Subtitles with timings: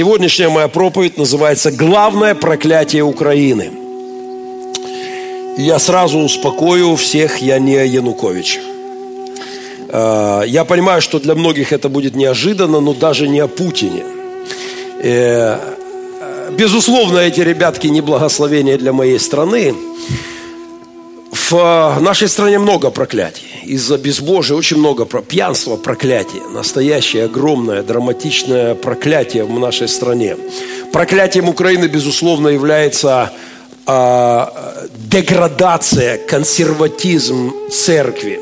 [0.00, 3.70] Сегодняшняя моя проповедь называется «Главное проклятие Украины».
[5.58, 8.60] Я сразу успокою всех, я не Янукович.
[9.90, 14.04] А, я понимаю, что для многих это будет неожиданно, но даже не о Путине.
[15.02, 15.58] Э,
[16.52, 19.74] безусловно, эти ребятки не благословения для моей страны.
[21.50, 23.48] В нашей стране много проклятий.
[23.64, 26.42] Из-за безбожия очень много пьянства, проклятия.
[26.54, 30.36] Настоящее, огромное, драматичное проклятие в нашей стране.
[30.92, 33.32] Проклятием Украины, безусловно, является
[33.84, 34.46] э,
[35.08, 38.38] деградация, консерватизм церкви.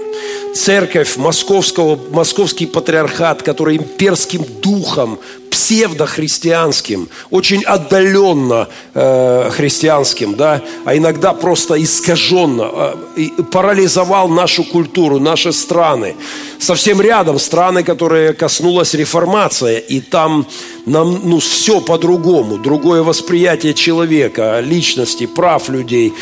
[0.54, 5.18] Церковь московского, московский патриархат, который имперским духом
[5.58, 15.52] псевдохристианским, очень отдаленно э, христианским, да, а иногда просто искаженно, э, парализовал нашу культуру, наши
[15.52, 16.14] страны.
[16.60, 20.46] Совсем рядом страны, которые коснулась реформация, и там
[20.86, 26.12] нам ну, все по-другому, другое восприятие человека, личности, прав людей.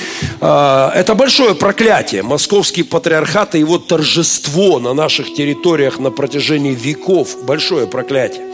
[0.40, 2.22] Э, это большое проклятие.
[2.22, 8.46] Московский патриархат и его торжество на наших территориях на протяжении веков, большое проклятие.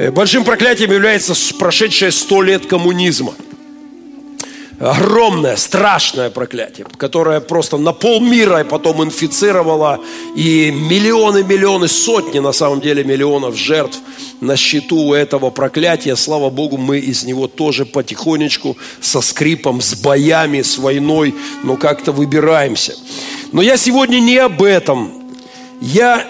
[0.00, 3.34] Э, большим проклятием является прошедшие сто лет коммунизма.
[4.78, 10.00] Огромное, страшное проклятие, которое просто на полмира потом инфицировало,
[10.34, 13.98] и миллионы, миллионы, сотни, на самом деле, миллионов жертв
[14.40, 16.16] на счету этого проклятия.
[16.16, 22.12] Слава Богу, мы из него тоже потихонечку, со скрипом, с боями, с войной, но как-то
[22.12, 22.94] выбираемся.
[23.52, 25.12] Но я сегодня не об этом.
[25.82, 26.24] Я,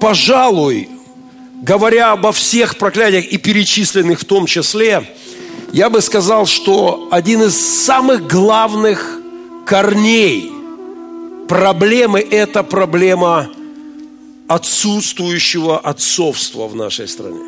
[0.00, 0.88] пожалуй,
[1.64, 5.08] говоря обо всех проклятиях и перечисленных в том числе,
[5.72, 9.18] я бы сказал, что один из самых главных
[9.64, 10.52] корней
[11.48, 13.48] проблемы– это проблема
[14.46, 17.40] отсутствующего отцовства в нашей стране.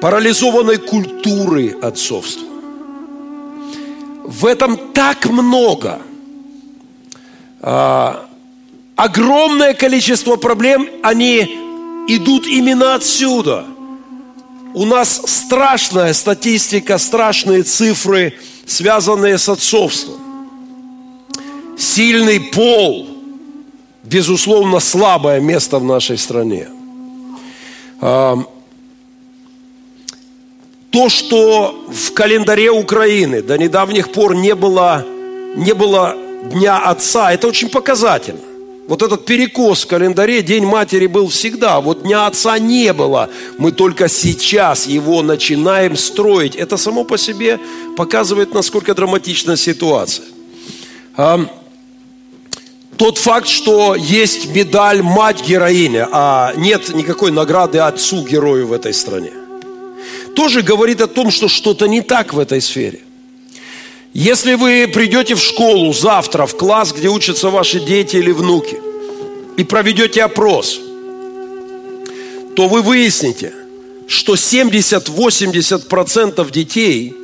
[0.00, 2.48] Парализованной культуры отцовства.
[4.24, 6.00] В этом так много
[7.60, 8.26] а,
[8.96, 11.58] огромное количество проблем, они
[12.08, 13.64] идут именно отсюда.
[14.74, 18.34] У нас страшная статистика, страшные цифры,
[18.66, 20.16] связанные с отцовством.
[21.76, 23.06] Сильный пол,
[24.02, 26.68] безусловно, слабое место в нашей стране.
[28.00, 28.46] То,
[31.08, 35.04] что в календаре Украины до недавних пор не было,
[35.56, 38.40] не было Дня Отца, это очень показательно.
[38.88, 41.80] Вот этот перекос в календаре День Матери был всегда.
[41.80, 43.30] Вот Дня Отца не было.
[43.58, 46.56] Мы только сейчас его начинаем строить.
[46.56, 47.60] Это само по себе
[47.96, 50.26] показывает, насколько драматична ситуация.
[52.96, 59.32] Тот факт, что есть медаль мать-героиня, а нет никакой награды отцу-герою в этой стране,
[60.34, 63.00] тоже говорит о том, что что-то не так в этой сфере–
[64.14, 68.78] если вы придете в школу завтра, в класс, где учатся ваши дети или внуки,
[69.56, 70.78] и проведете опрос,
[72.54, 73.54] то вы выясните,
[74.06, 77.16] что 70-80% детей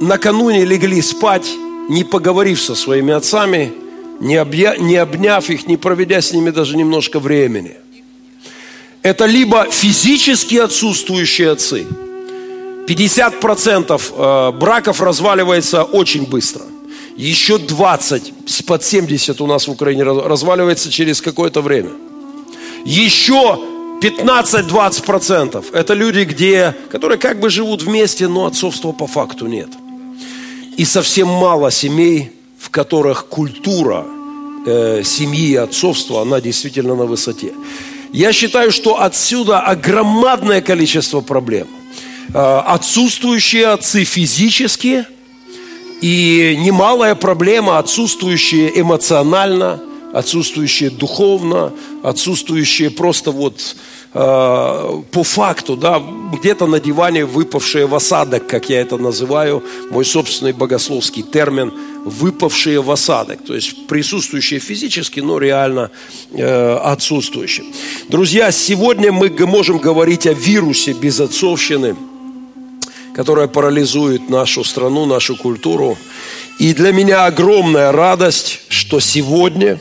[0.00, 1.48] накануне легли спать,
[1.88, 3.72] не поговорив со своими отцами,
[4.18, 7.76] не, объя, не обняв их, не проведя с ними даже немножко времени.
[9.02, 11.86] Это либо физически отсутствующие отцы–
[12.86, 16.62] 50% э, браков разваливается очень быстро.
[17.16, 18.32] Еще 20,
[18.66, 21.90] под 70 у нас в Украине разваливается через какое-то время.
[22.84, 23.58] Еще
[24.00, 29.68] 15-20% это люди, где, которые как бы живут вместе, но отцовства по факту нет.
[30.76, 32.30] И совсем мало семей,
[32.60, 34.04] в которых культура
[34.66, 37.52] э, семьи и отцовства, она действительно на высоте.
[38.12, 41.66] Я считаю, что отсюда огромное количество проблем–
[42.34, 45.06] отсутствующие отцы физически
[46.00, 49.80] и немалая проблема отсутствующие эмоционально,
[50.12, 51.72] отсутствующие духовно,
[52.02, 53.76] отсутствующие просто вот
[54.12, 56.02] э, по факту, да,
[56.32, 61.72] где-то на диване выпавшие в осадок, как я это называю, мой собственный богословский термин,
[62.04, 65.90] выпавшие в осадок, то есть присутствующие физически, но реально
[66.32, 67.66] э, отсутствующие.
[68.08, 71.96] Друзья, сегодня мы можем говорить о вирусе безотцовщины–
[73.16, 75.96] которая парализует нашу страну, нашу культуру.
[76.58, 79.78] И для меня огромная радость, что сегодня,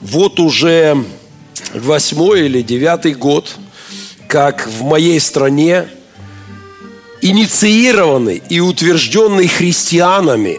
[0.00, 1.04] вот уже
[1.72, 3.54] восьмой или девятый год,
[4.26, 5.86] как в моей стране
[7.20, 10.58] инициированный и утвержденный христианами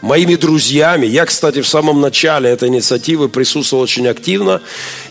[0.00, 1.06] моими друзьями.
[1.06, 4.60] Я, кстати, в самом начале этой инициативы присутствовал очень активно.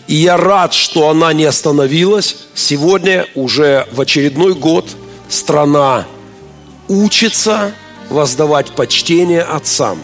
[0.08, 2.36] И я рад, что она не остановилась.
[2.54, 4.84] Сегодня уже в очередной год
[5.30, 6.06] страна
[6.90, 7.72] учится
[8.08, 10.00] воздавать почтение отцам.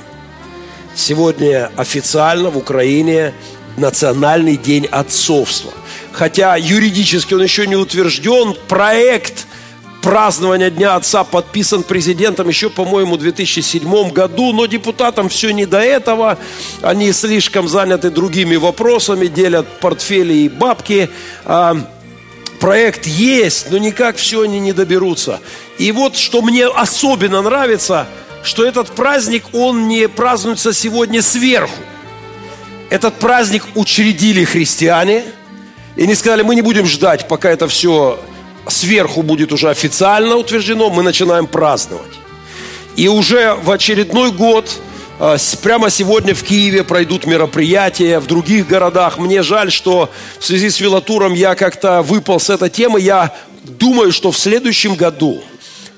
[0.94, 3.34] Сегодня официально в Украине
[3.76, 5.72] Национальный день отцовства.
[6.12, 9.46] Хотя юридически он еще не утвержден, проект
[10.00, 15.80] празднования Дня Отца подписан президентом еще, по-моему, в 2007 году, но депутатам все не до
[15.80, 16.38] этого.
[16.80, 21.10] Они слишком заняты другими вопросами, делят портфели и бабки.
[22.60, 25.40] Проект есть, но никак все они не доберутся.
[25.78, 28.06] И вот что мне особенно нравится,
[28.42, 31.74] что этот праздник, он не празднуется сегодня сверху.
[32.88, 35.24] Этот праздник учредили христиане,
[35.96, 38.20] и они сказали, мы не будем ждать, пока это все
[38.68, 42.12] сверху будет уже официально утверждено, мы начинаем праздновать.
[42.96, 44.80] И уже в очередной год,
[45.62, 49.18] прямо сегодня в Киеве пройдут мероприятия, в других городах.
[49.18, 53.00] Мне жаль, что в связи с велотуром я как-то выпал с этой темы.
[53.00, 53.34] Я
[53.64, 55.42] думаю, что в следующем году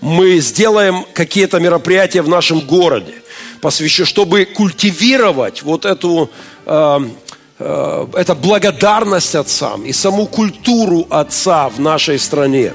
[0.00, 3.14] мы сделаем какие-то мероприятия в нашем городе,
[3.60, 6.30] посвященные, чтобы культивировать вот эту
[6.66, 7.00] э,
[7.58, 12.72] Э, это благодарность отцам и саму культуру отца в нашей стране.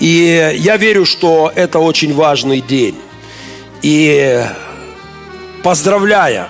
[0.00, 2.96] И я верю, что это очень важный день.
[3.82, 4.44] И
[5.62, 6.48] поздравляя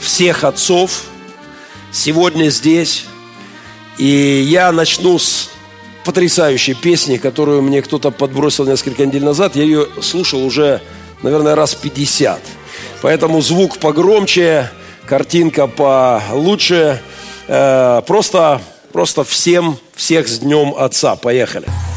[0.00, 1.04] всех отцов
[1.92, 3.06] сегодня здесь,
[3.98, 5.50] и я начну с
[6.04, 9.56] потрясающей песни, которую мне кто-то подбросил несколько недель назад.
[9.56, 10.80] Я ее слушал уже,
[11.22, 12.40] наверное, раз 50.
[13.02, 14.70] Поэтому звук погромче,
[15.06, 17.00] картинка получше.
[17.48, 18.60] Э, просто,
[18.92, 21.16] просто всем, всех с Днем Отца.
[21.16, 21.66] Поехали.
[21.66, 21.93] рядом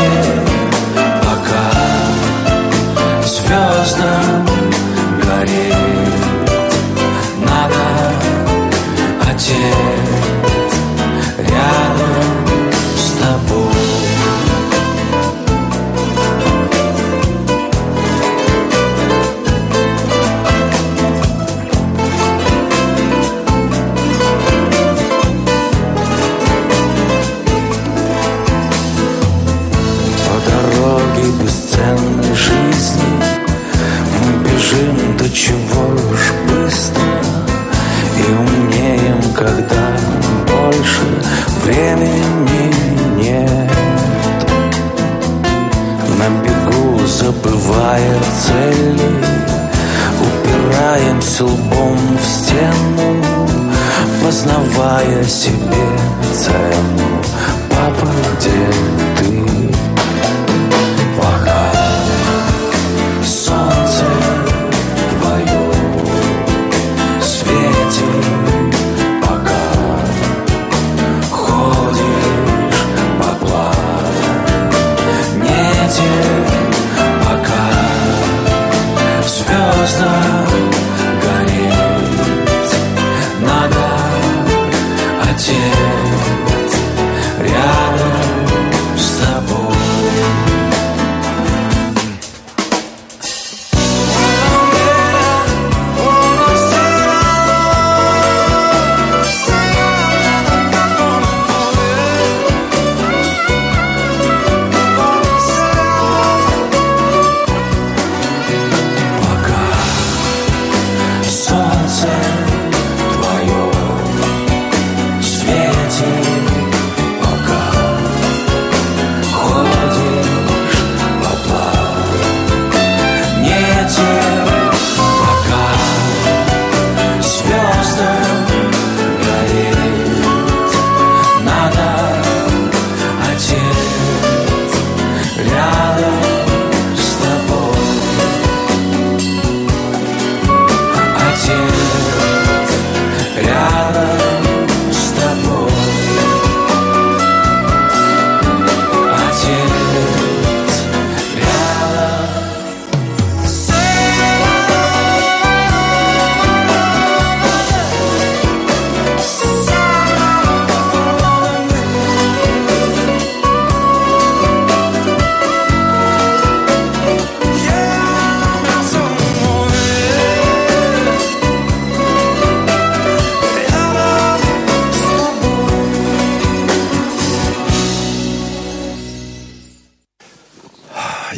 [0.00, 0.29] с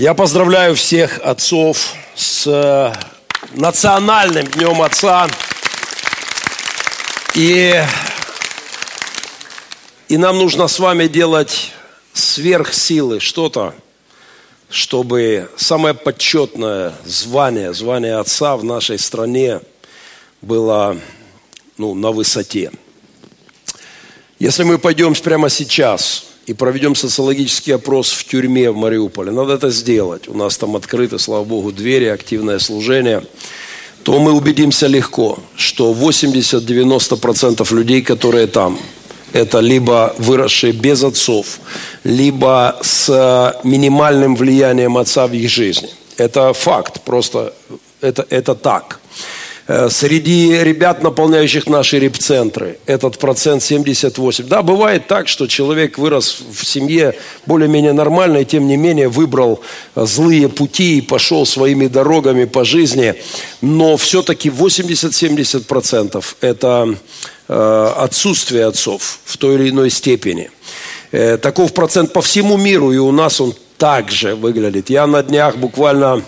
[0.03, 2.93] Я поздравляю всех отцов с э,
[3.53, 5.29] национальным днем отца.
[7.37, 7.81] И,
[10.09, 11.71] и нам нужно с вами делать
[12.15, 13.77] сверхсилы, что-то,
[14.69, 19.61] чтобы самое почетное звание, звание отца в нашей стране
[20.41, 20.99] было
[21.79, 22.73] ну, на высоте.
[24.41, 29.71] Если мы пойдем прямо сейчас и проведем социологический опрос в тюрьме в Мариуполе, надо это
[29.71, 30.29] сделать.
[30.29, 33.23] У нас там открыты, слава Богу, двери, активное служение
[34.03, 38.79] то мы убедимся легко, что 80-90% людей, которые там,
[39.33, 41.61] это либо выросшие без отцов,
[42.05, 45.89] либо с минимальным влиянием отца в их жизни.
[46.17, 47.55] Это факт, просто
[48.01, 49.01] это, это так.
[49.69, 54.47] Э, среди ребят, наполняющих наши репцентры, этот процент 78.
[54.47, 57.15] Да, бывает так, что человек вырос в семье
[57.47, 59.61] более-менее нормально, и тем не менее выбрал
[59.95, 63.15] злые пути и пошел своими дорогами по жизни.
[63.61, 66.97] Но все-таки 80-70% это
[67.49, 70.51] э, отсутствие отцов в той или иной степени.
[71.13, 74.91] Э, таков процент по всему миру, и у нас он также выглядит.
[74.91, 76.23] Я на днях буквально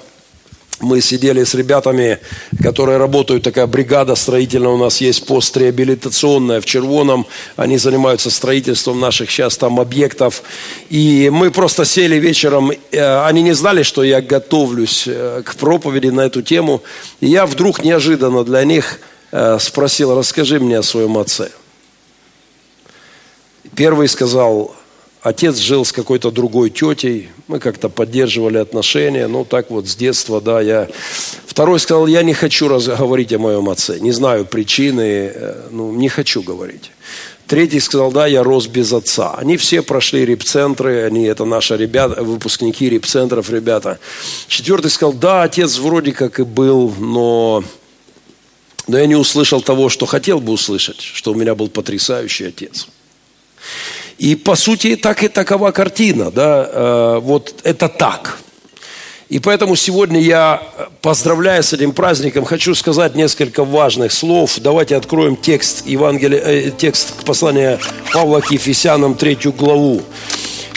[0.80, 2.18] мы сидели с ребятами,
[2.62, 7.26] которые работают, такая бригада строительная у нас есть, постреабилитационная в Червоном.
[7.56, 10.42] Они занимаются строительством наших сейчас там объектов.
[10.90, 16.08] И мы просто сели вечером, э, они не знали, что я готовлюсь э, к проповеди
[16.08, 16.82] на эту тему.
[17.20, 19.00] И я вдруг неожиданно для них
[19.32, 21.50] э, спросил, расскажи мне о своем отце.
[23.76, 24.74] Первый сказал,
[25.24, 30.38] Отец жил с какой-то другой тетей, мы как-то поддерживали отношения, ну так вот с детства,
[30.38, 30.86] да, я...
[31.46, 36.10] Второй сказал, я не хочу говорить о моем отце, не знаю причины, э, ну не
[36.10, 36.90] хочу говорить.
[37.46, 39.32] Третий сказал, да, я рос без отца.
[39.38, 43.98] Они все прошли репцентры, они, это наши ребята, выпускники репцентров, ребята.
[44.46, 47.64] Четвертый сказал, да, отец вроде как и был, но,
[48.88, 52.88] но я не услышал того, что хотел бы услышать, что у меня был потрясающий отец.
[54.18, 58.38] И по сути так и такова картина, да, э, вот это так.
[59.28, 60.62] И поэтому сегодня я,
[61.00, 64.58] поздравляя с этим праздником, хочу сказать несколько важных слов.
[64.60, 67.80] Давайте откроем текст Евангелия, э, текст послания
[68.12, 70.02] Павла к Ефесянам, третью главу.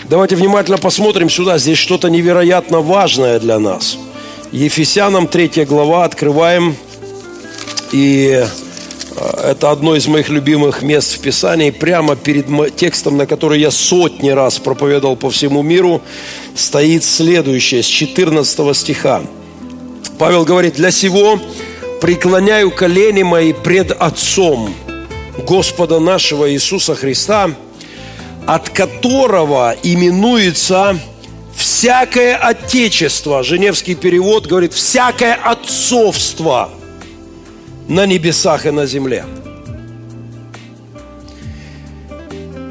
[0.10, 3.98] Давайте внимательно посмотрим сюда, здесь что-то невероятно важное для нас.
[4.54, 6.78] Ефесянам, третья глава, открываем
[7.92, 8.46] и
[9.18, 11.72] это одно из моих любимых мест в Писании.
[11.72, 16.02] Прямо перед текстом, на который я сотни раз проповедовал по всему миру,
[16.56, 19.24] стоит следующее, с 14 стиха.
[20.20, 21.40] Павел говорит, «Для сего
[22.02, 24.74] преклоняю колени мои пред Отцом
[25.48, 27.52] Господа нашего Иисуса Христа,
[28.46, 31.00] от которого именуется
[31.56, 33.42] всякое отечество».
[33.42, 36.70] Женевский перевод говорит, «всякое отцовство»
[37.88, 39.26] на небесах и на земле.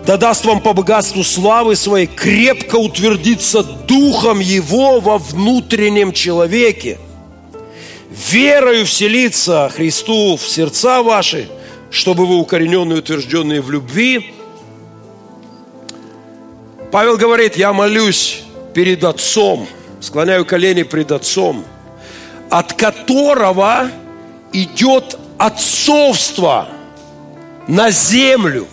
[0.06, 6.98] Да даст вам по богатству славы своей крепко утвердиться духом Его во внутреннем человеке,
[8.30, 11.48] верою вселиться Христу в сердца ваши,
[11.90, 14.32] чтобы вы укорененные, утвержденные в любви.
[16.92, 18.44] Павел говорит, я молюсь
[18.74, 19.66] перед Отцом,
[20.00, 21.64] склоняю колени пред Отцом,
[22.48, 23.90] от которого–
[24.56, 26.68] идет отцовство
[27.68, 28.66] на землю.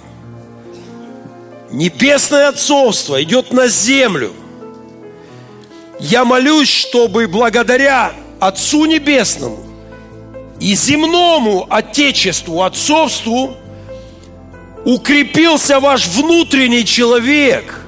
[1.71, 4.31] Небесное отцовство идет на землю.
[5.99, 9.59] Я молюсь, чтобы благодаря Отцу Небесному
[10.59, 13.55] и земному Отечеству, отцовству,
[14.85, 17.81] укрепился ваш внутренний человек,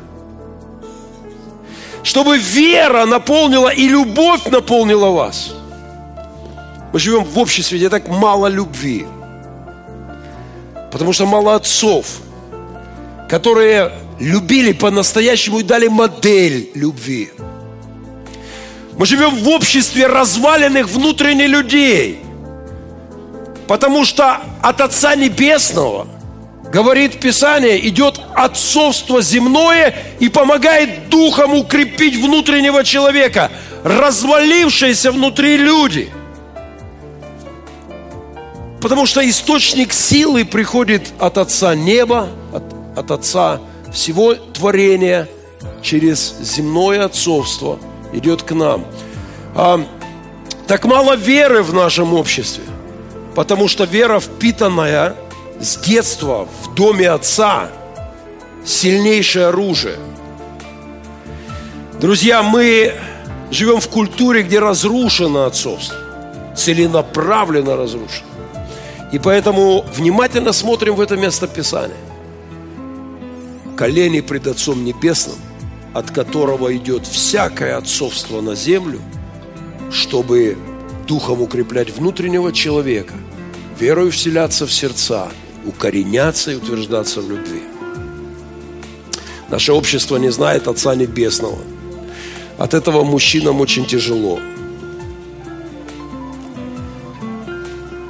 [2.03, 5.53] чтобы вера наполнила и любовь наполнила вас–
[6.95, 9.05] мы живем в обществе, где так мало любви.
[10.93, 12.05] Потому что мало отцов,
[13.27, 17.31] которые любили по-настоящему и дали модель любви.
[18.97, 22.21] Мы живем в обществе разваленных внутренних людей.
[23.67, 26.07] Потому что от Отца Небесного,
[26.71, 33.51] говорит Писание, идет отцовство земное и помогает духом укрепить внутреннего человека,
[33.83, 36.09] развалившиеся внутри люди–
[38.81, 42.63] Потому что источник силы приходит от Отца неба, от,
[42.97, 45.27] от Отца всего творения,
[45.81, 47.79] через земное отцовство
[48.13, 48.85] идет к нам.
[49.55, 49.83] А,
[50.67, 52.63] так мало веры в нашем обществе,
[53.35, 55.15] потому что вера, впитанная
[55.59, 57.69] с детства в доме Отца,
[58.65, 59.97] сильнейшее оружие.
[61.99, 62.93] Друзья, мы
[63.51, 65.97] живем в культуре, где разрушено отцовство.
[66.55, 68.34] Целенаправленно разрушено.
[69.15, 71.95] И поэтому внимательно смотрим в это место Писания.
[73.77, 75.37] Колени пред Отцом Небесным,
[75.93, 78.99] от которого идет всякое отцовство на землю,
[79.89, 80.57] чтобы
[81.07, 83.13] духом укреплять внутреннего человека,
[83.79, 85.29] верою вселяться в сердца,
[85.65, 87.63] укореняться и утверждаться в любви.
[89.49, 91.59] Наше общество не знает Отца Небесного.
[92.57, 94.41] От этого мужчинам очень тяжело.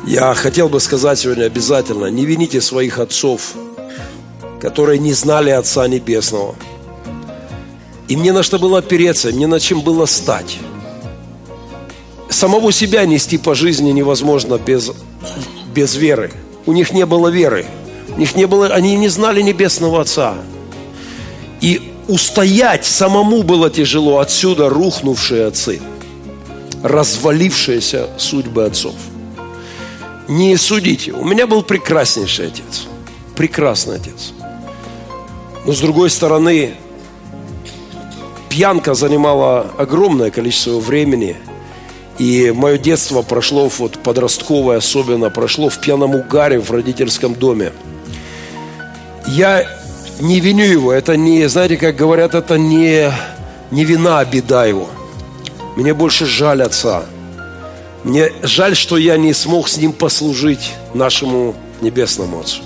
[0.07, 3.53] Я хотел бы сказать сегодня обязательно, не вините своих отцов,
[4.61, 6.53] которые не знали Отца Небесного.
[8.07, 10.59] И мне на что было опереться, мне на чем было стать.
[12.29, 14.91] Самого себя нести по жизни невозможно без,
[15.73, 16.31] без веры.
[16.67, 17.65] У них не было веры.
[18.15, 20.35] У них не было, они не знали Небесного Отца.
[21.61, 24.19] И устоять самому было тяжело.
[24.19, 25.81] Отсюда рухнувшие отцы,
[26.83, 28.93] развалившиеся судьбы отцов.
[30.27, 31.11] Не судите.
[31.11, 32.87] У меня был прекраснейший отец.
[33.35, 34.33] Прекрасный отец.
[35.65, 36.75] Но с другой стороны,
[38.49, 41.35] пьянка занимала огромное количество времени.
[42.17, 47.73] И мое детство прошло, вот подростковое особенно, прошло в пьяном угаре в родительском доме.
[49.27, 49.67] Я
[50.19, 50.93] не виню его.
[50.93, 53.11] Это не, знаете, как говорят, это не,
[53.71, 54.87] не вина, а беда его.
[55.75, 57.05] Мне больше жаль отца.
[58.05, 62.61] Мне жаль, что я не смог с ним послужить нашему небесному отцу.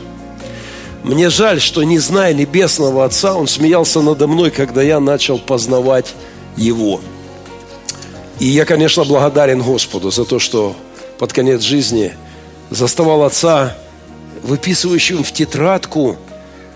[1.03, 6.13] Мне жаль, что не зная небесного отца, он смеялся надо мной, когда я начал познавать
[6.55, 7.01] его.
[8.39, 10.75] И я, конечно, благодарен Господу за то, что
[11.17, 12.13] под конец жизни
[12.69, 13.75] заставал отца,
[14.43, 16.17] выписывающим в тетрадку–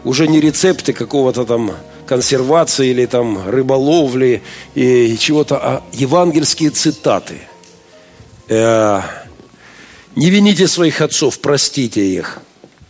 [0.04, 1.71] уже не рецепты какого-то там
[2.06, 4.43] консервации или там рыболовли
[4.76, 7.36] и чего-то, а евангельские цитаты.
[8.54, 9.02] Э,
[10.16, 12.39] не вините своих отцов, простите их,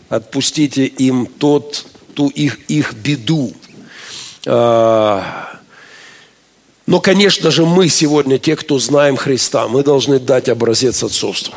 [0.09, 3.53] отпустите им тот, ту их, их беду.
[4.45, 5.21] Э,
[6.85, 11.55] но, конечно же, мы сегодня, те, кто знаем Христа, мы должны дать образец отцовства.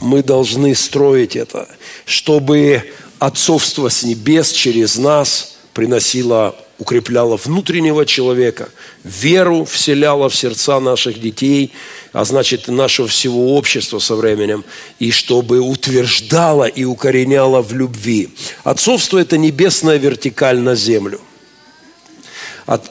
[0.00, 1.68] Мы должны строить это,
[2.04, 8.68] чтобы отцовство с небес через нас приносило, укрепляло внутреннего человека,
[9.04, 11.72] веру вселяло в сердца наших детей,
[12.12, 14.64] а значит, нашего всего общества со временем,
[14.98, 18.30] и чтобы утверждало и укореняло в любви.
[18.64, 21.20] Отцовство– это небесная вертикаль на землю.
[22.66, 22.90] От,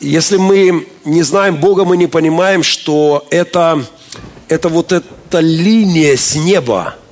[0.00, 3.84] если мы не знаем Бога, мы не понимаем, что это,
[4.48, 6.96] это вот эта линия с неба–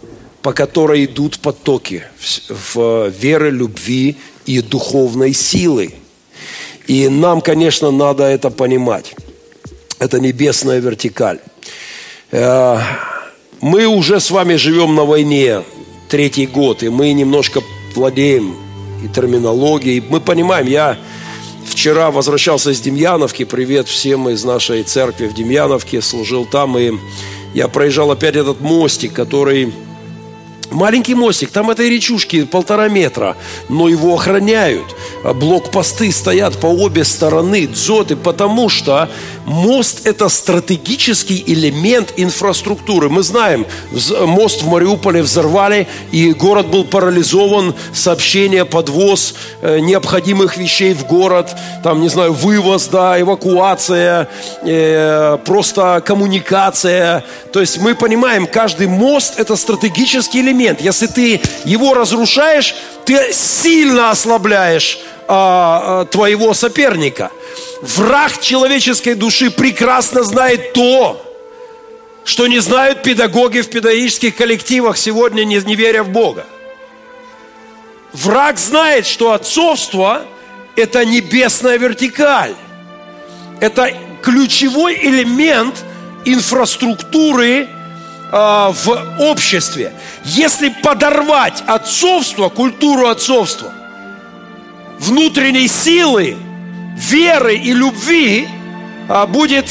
[0.43, 2.05] по которой идут потоки
[2.49, 4.17] в веры, любви
[4.49, 5.93] и духовной силы.
[6.87, 9.15] И нам, конечно, надо это понимать.
[9.99, 11.39] Это небесная вертикаль.
[12.31, 12.79] Э,
[13.61, 15.63] мы уже с вами живем на войне
[16.09, 17.61] третий год, и мы немножко
[17.95, 18.57] владеем
[19.05, 20.03] и терминологией.
[20.09, 20.97] Мы понимаем, я
[21.67, 26.93] вчера возвращался из Демьяновки, привет всем из нашей церкви в Демьяновке, служил там, и
[27.53, 29.75] я проезжал опять этот мостик, который
[30.71, 33.37] Маленький мостик, там этой речушки полтора метра,
[33.71, 34.85] но его охраняют.
[35.25, 39.09] А блокпосты стоят по обе стороны, дзоты, потому что
[39.47, 43.09] мост– это стратегический элемент инфраструктуры.
[43.09, 43.65] Мы знаем,
[44.27, 51.57] мост в Мариуполе взорвали, и город был парализован, сообщение, подвоз э, необходимых вещей в город,
[51.83, 54.29] там, не знаю, вывоз, да, эвакуация,
[54.63, 57.25] э, просто коммуникация.
[57.55, 60.81] То есть мы понимаем, каждый мост– это стратегический элемент элемент.
[60.81, 67.31] Если ты его разрушаешь, ты сильно ослабляешь а, а, твоего соперника.
[67.81, 71.25] Враг человеческой души прекрасно знает то,
[72.25, 76.45] что не знают педагоги в педагогических коллективах сегодня, не, не веря в Бога.
[78.13, 80.23] Враг знает, что отцовство–
[80.77, 82.55] это небесная вертикаль.
[83.61, 83.93] Это
[84.23, 85.75] ключевой элемент
[86.25, 87.67] инфраструктуры э,
[88.31, 89.93] в обществе.
[90.31, 93.73] Если подорвать отцовство, культуру отцовства,
[94.99, 96.37] внутренней силы,
[96.97, 98.47] веры и любви
[99.09, 99.71] э, будет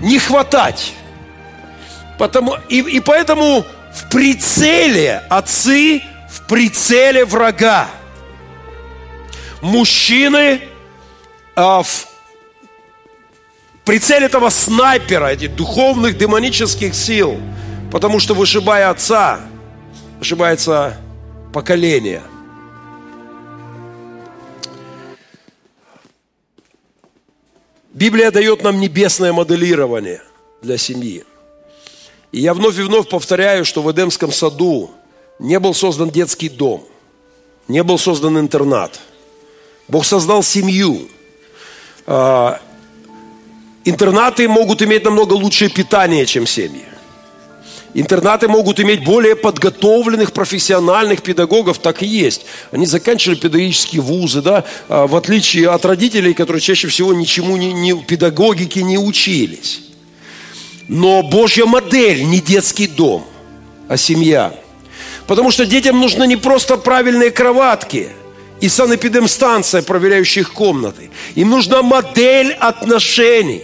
[0.00, 0.94] не хватать.
[2.18, 7.86] Потому, и, и поэтому в прицеле отцы, в прицеле врага.
[9.60, 10.60] Мужчины
[11.54, 12.08] а, в
[13.84, 17.40] прицеле этого снайпера, этих духовных демонических сил,
[17.96, 19.40] потому что вышибая отца,
[20.18, 20.98] вышибается
[21.54, 22.22] поколение.
[27.94, 30.20] Библия дает нам небесное моделирование
[30.60, 31.24] для семьи.
[32.32, 34.90] И я вновь и вновь повторяю, что в Эдемском саду
[35.38, 36.86] не был создан детский дом,
[37.66, 39.00] не был создан интернат.
[39.88, 41.08] Бог создал семью.
[42.06, 42.60] А,
[43.86, 46.84] интернаты могут иметь намного лучшее питание, чем семьи.
[47.98, 52.44] Интернаты могут иметь более подготовленных профессиональных педагогов, так и есть.
[52.70, 57.72] Они заканчивали педагогические вузы, да, а, в отличие от родителей, которые чаще всего ничему не,
[57.72, 59.80] не педагогике не учились.
[60.88, 63.26] Но Божья модель не детский дом,
[63.88, 64.52] а семья.
[65.26, 68.10] Потому что детям нужны не просто правильные кроватки
[68.60, 71.08] и санэпидемстанция, проверяющая их комнаты.
[71.34, 73.62] Им нужна модель отношений.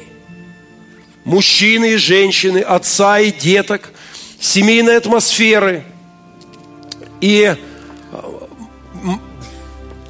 [1.25, 3.91] Мужчины и женщины, отца и деток–
[4.43, 5.85] семейной атмосферы.
[7.21, 8.17] И э,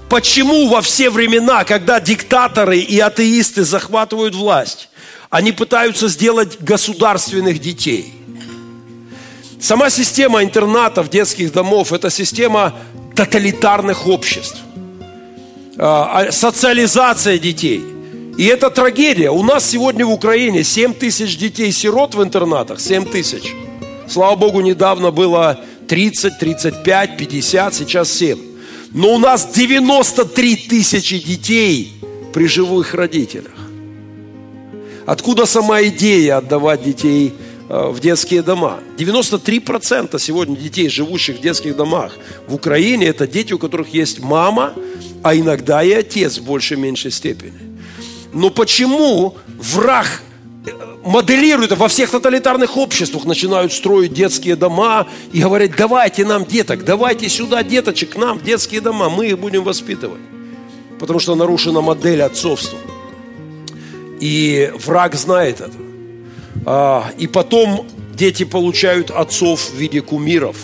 [0.08, 4.88] почему во все времена, когда диктаторы и атеисты захватывают власть,
[5.28, 8.14] они пытаются сделать государственных детей.
[9.60, 12.74] Сама система интернатов, детских домов– это система
[13.14, 14.58] тоталитарных обществ.
[15.78, 17.84] А, а, социализация детей.
[18.38, 19.30] И это трагедия.
[19.30, 22.80] У нас сегодня в Украине 7 тысяч детей-сирот в интернатах.
[22.80, 23.52] 7 тысяч.
[24.12, 28.38] Слава Богу, недавно было 30, 35, 50, сейчас 7.
[28.92, 31.94] Но у нас 93 тысячи детей
[32.34, 33.54] при живых родителях.
[35.06, 37.32] Откуда сама идея отдавать детей
[37.70, 38.80] э, в детские дома?
[38.98, 42.12] 93% сегодня детей, живущих в детских домах
[42.46, 44.74] в Украине, это дети, у которых есть мама,
[45.22, 47.54] а иногда и отец в большей-меньшей степени.
[48.34, 50.22] Но почему враг
[51.04, 57.28] моделируют, во всех тоталитарных обществах начинают строить детские дома и говорят, давайте нам деток, давайте
[57.28, 60.20] сюда деточек, к нам детские дома, мы их будем воспитывать.
[60.98, 62.78] Потому что нарушена модель отцовства.
[64.20, 65.72] И враг знает это.
[66.64, 70.56] А, и потом дети получают отцов в виде кумиров,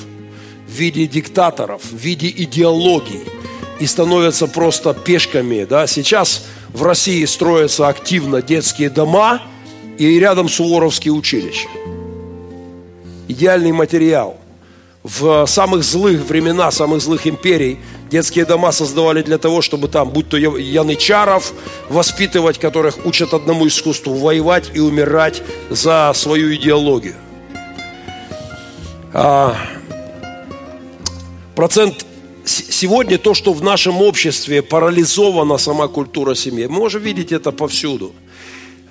[0.68, 3.22] в виде диктаторов, в виде идеологий
[3.80, 5.64] и становятся просто пешками.
[5.64, 5.88] Да?
[5.88, 9.42] Сейчас в России строятся активно детские дома–
[9.98, 11.68] и рядом Суворовские училища.
[13.26, 14.38] Идеальный материал.
[15.02, 17.78] В самых злых времена, самых злых империй
[18.10, 21.52] детские дома создавали для того, чтобы там, будь то янычаров
[21.88, 27.14] воспитывать, которых учат одному искусству воевать и умирать за свою идеологию.
[29.12, 29.56] А,
[31.54, 32.06] процент
[32.44, 36.66] сегодня то, что в нашем обществе парализована сама культура семьи.
[36.66, 38.12] Мы можем видеть это повсюду.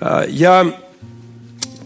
[0.00, 0.74] А, я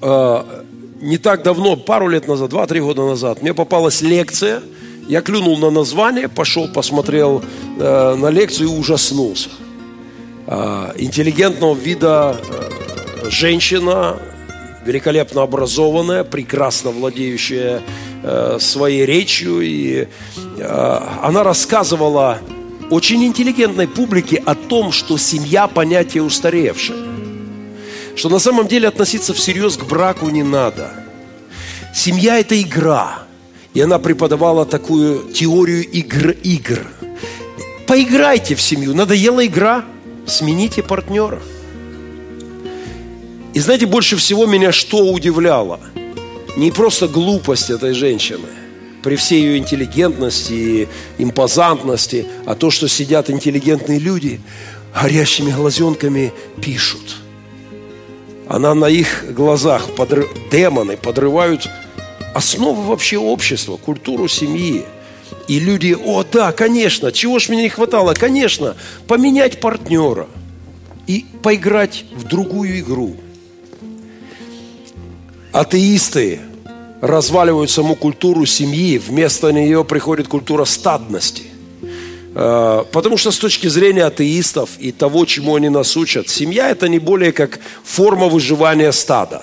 [0.03, 4.63] не так давно, пару лет назад, два-три года назад, мне попалась лекция,
[5.09, 7.43] я клюнул на название, пошел, посмотрел
[7.79, 9.51] э, на лекцию и ужаснулся.
[10.47, 14.17] Э, интеллигентного вида э, женщина,
[14.87, 17.83] великолепно образованная, прекрасно владеющая
[18.23, 19.61] э, своей речью.
[19.61, 20.07] И
[20.59, 22.39] э, она рассказывала
[22.91, 27.12] очень интеллигентной публике о том, что семья– понятие устаревшее
[28.17, 30.91] что на самом деле относиться всерьез к браку не надо.
[31.95, 33.25] Семья– это игра.
[33.75, 36.87] И она преподавала такую теорию игр, игр.
[37.87, 38.95] Поиграйте в семью.
[38.95, 39.85] Надоела игра,
[40.27, 41.41] смените партнера.
[43.55, 45.81] И знаете, больше всего меня что удивляло?
[46.57, 48.49] Не просто глупость этой женщины,
[49.03, 54.41] при всей ее интеллигентности и импозантности, а то, что сидят интеллигентные люди,
[54.95, 57.17] горящими глазенками пишут–
[58.53, 60.29] она на их глазах, подрыв...
[60.51, 61.71] демоны подрывают
[62.35, 64.85] основы вообще общества, культуру семьи.
[65.49, 68.13] И люди, о да, конечно, чего ж мне не хватало?
[68.13, 68.77] Конечно,
[69.09, 70.29] поменять партнера
[71.07, 73.17] и поиграть в другую игру.
[75.53, 76.41] Атеисты
[77.01, 81.45] разваливают саму культуру семьи, вместо нее приходит культура стадности.
[82.35, 86.89] Э, потому что с точки зрения атеистов и того, чему они нас учат, семья это
[86.89, 89.43] не более как форма выживания стада.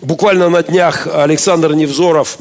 [0.00, 2.38] Буквально на днях Александр Невзоров,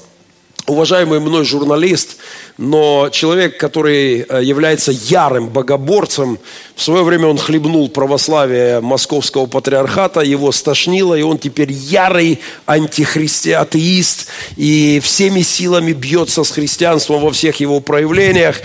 [0.66, 2.18] уважаемый мной журналист,
[2.58, 6.40] но человек, который э, является ярым богоборцем,
[6.76, 14.28] в свое время он хлебнул православие московского патриархата, его стошнило, и он теперь ярый антихристиатеист,
[14.58, 18.58] и всеми силами бьется с христианством во всех его проявлениях.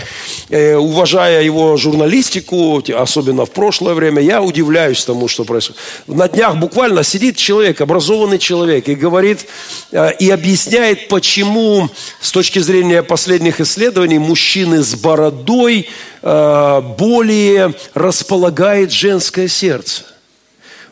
[0.49, 5.79] Э, уважая его журналистику, особенно в прошлое время, я удивляюсь тому, что происходит.
[6.07, 9.45] На днях буквально сидит человек, образованный человек, и говорит,
[9.91, 11.82] э, и объясняет, почему
[12.19, 15.89] с точки зрения последних исследований мужчины с бородой
[16.21, 20.03] э, более располагает женское сердце.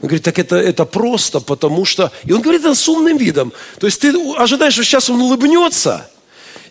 [0.01, 2.11] Он говорит, так это, это просто, потому что...
[2.25, 3.53] И он говорит это с умным видом.
[3.79, 6.09] То есть ты ожидаешь, что сейчас он улыбнется,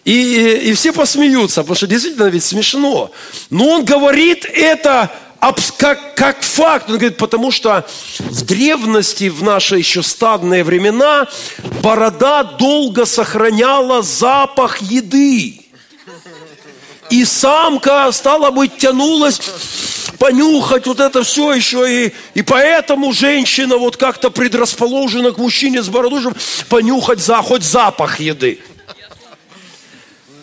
[0.04, 3.10] и, и все посмеются, потому что действительно ведь смешно.
[3.50, 5.10] Но он говорит это
[5.78, 6.90] как, как факт.
[6.90, 7.86] Он говорит, потому что
[8.18, 11.26] в древности, в наши еще стадные времена,
[11.82, 15.60] борода долго сохраняла запах еды.
[17.08, 19.40] И самка, стала быть, тянулась
[20.18, 22.06] понюхать вот это все еще.
[22.06, 25.88] И, и поэтому женщина вот как-то предрасположена к мужчине с
[26.20, 26.36] чтобы
[26.68, 28.60] понюхать за, хоть запах еды.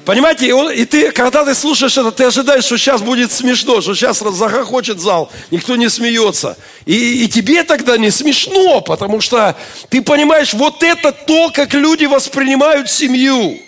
[0.07, 4.19] Понимаете, и, ты, когда ты слушаешь это, ты ожидаешь, что сейчас будет смешно, что сейчас
[4.19, 6.55] захохочет зал, никто не смеется.
[6.85, 9.57] И, и тебе тогда не смешно, потому что
[9.89, 13.59] ты понимаешь, вот это то, как люди воспринимают семью.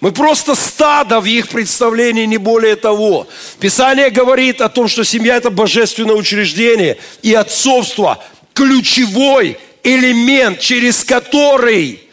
[0.00, 3.28] Мы просто стадо в их представлении, не более того.
[3.60, 8.18] Писание говорит о том, что семья– это божественное учреждение, и отцовство–
[8.54, 12.03] ключевой элемент, через который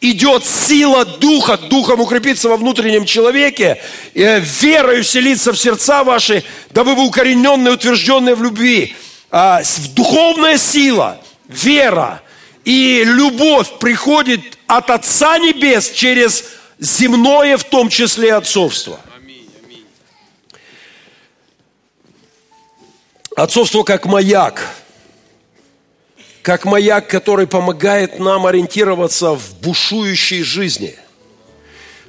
[0.00, 3.80] идет сила Духа, Духом укрепиться во внутреннем человеке,
[4.14, 8.94] э, верою селиться в сердца ваши, дабы вы укорененные, утвержденные в любви.
[9.30, 9.62] А,
[9.94, 12.22] духовная сила, вера
[12.64, 16.44] и любовь приходит от Отца Небес через
[16.78, 19.00] земное, в том числе отцовство.
[23.36, 24.62] Отцовство как маяк–
[26.46, 30.94] как маяк, который помогает нам ориентироваться в бушующей жизни.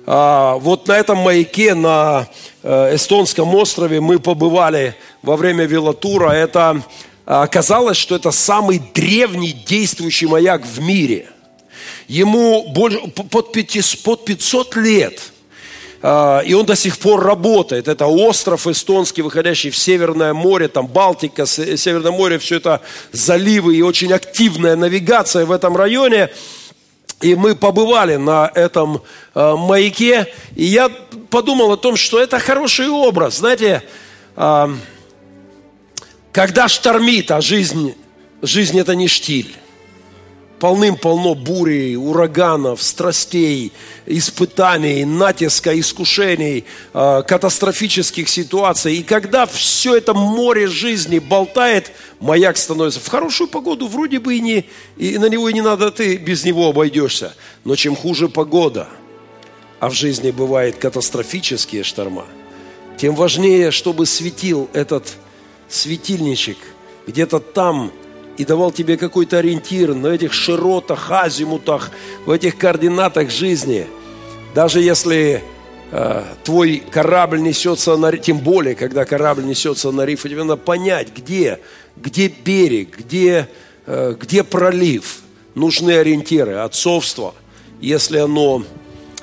[0.06, 2.28] А, вот на этом маяке, на
[2.62, 6.30] э, эстонском острове мы побывали во время велотура.
[6.34, 6.84] Это
[7.26, 11.26] а, оказалось, что это самый древний действующий маяк в мире.
[12.08, 15.20] Ему больше, под 500 лет–
[16.02, 17.88] и он до сих пор работает.
[17.88, 22.82] Это остров эстонский, выходящий в Северное море, там Балтика, Северное море, все это
[23.12, 26.30] заливы и очень активная навигация в этом районе.
[27.22, 29.02] И мы побывали на этом
[29.34, 30.90] э, маяке, и я
[31.32, 33.38] подумал о том, что это хороший образ.
[33.38, 33.82] Знаете,
[34.36, 34.68] э,
[36.32, 37.96] когда штормит, а жизнь,
[38.44, 39.56] жизнь это не штиль
[40.60, 43.72] полным-полно бурей, ураганов, страстей,
[44.06, 48.98] испытаний, натиска, искушений, а, катастрофических ситуаций.
[48.98, 54.40] И когда все это море жизни болтает, маяк становится в хорошую погоду, вроде бы и,
[54.40, 54.66] не,
[54.98, 57.36] и на него и не надо, ты без него обойдешься.
[57.64, 58.88] Но чем хуже погода,
[59.80, 62.26] а в жизни бывает катастрофические шторма,
[62.98, 65.18] тем важнее, чтобы светил этот
[65.70, 66.58] светильничек
[67.06, 67.92] где-то там,
[68.38, 71.92] и давал тебе какой-то ориентир на этих широтах, азимутах,
[72.26, 73.88] в этих координатах жизни.
[74.54, 75.44] Даже если
[75.92, 81.10] э, твой корабль несется на тем более, когда корабль несется на риф, тебе надо понять,
[81.16, 81.60] где,
[81.96, 83.50] где берег, где,
[83.88, 85.22] э, где пролив.
[85.56, 87.34] Нужны ориентиры, отцовство,
[87.82, 88.64] если оно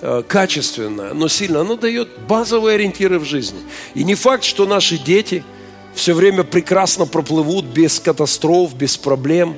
[0.01, 3.61] э, качественное, но сильно, оно дает базовые ориентиры в жизни.
[3.95, 5.45] И не факт, что наши дети–
[5.95, 9.57] все время прекрасно проплывут без катастроф, без проблем.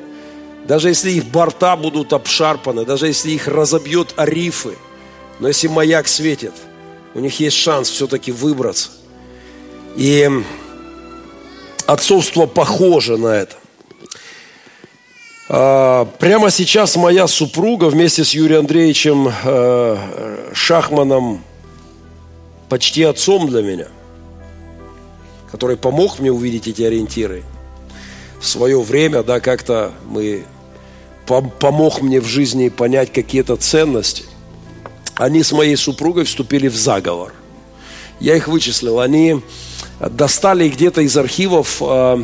[0.66, 4.77] Даже если их борта будут обшарпаны, даже если их разобьет арифы.
[5.38, 6.53] Но если маяк светит,
[7.14, 8.90] у них есть шанс все-таки выбраться.
[9.96, 10.29] И
[11.87, 13.57] отцовство похоже на это.
[15.49, 21.44] А, прямо сейчас моя супруга вместе с Юрием Андреевичем э, Шахманом
[22.68, 23.87] почти отцом для меня
[25.57, 27.42] который помог мне увидеть эти ориентиры.
[28.38, 30.45] В свое время, да, как-то мы
[31.27, 34.25] помог мне в жизни понять какие-то ценности.
[35.14, 37.33] Они с моей супругой вступили в заговор.
[38.21, 39.01] Я их вычислил.
[39.01, 39.40] Они
[39.99, 42.23] достали где-то из архивов а,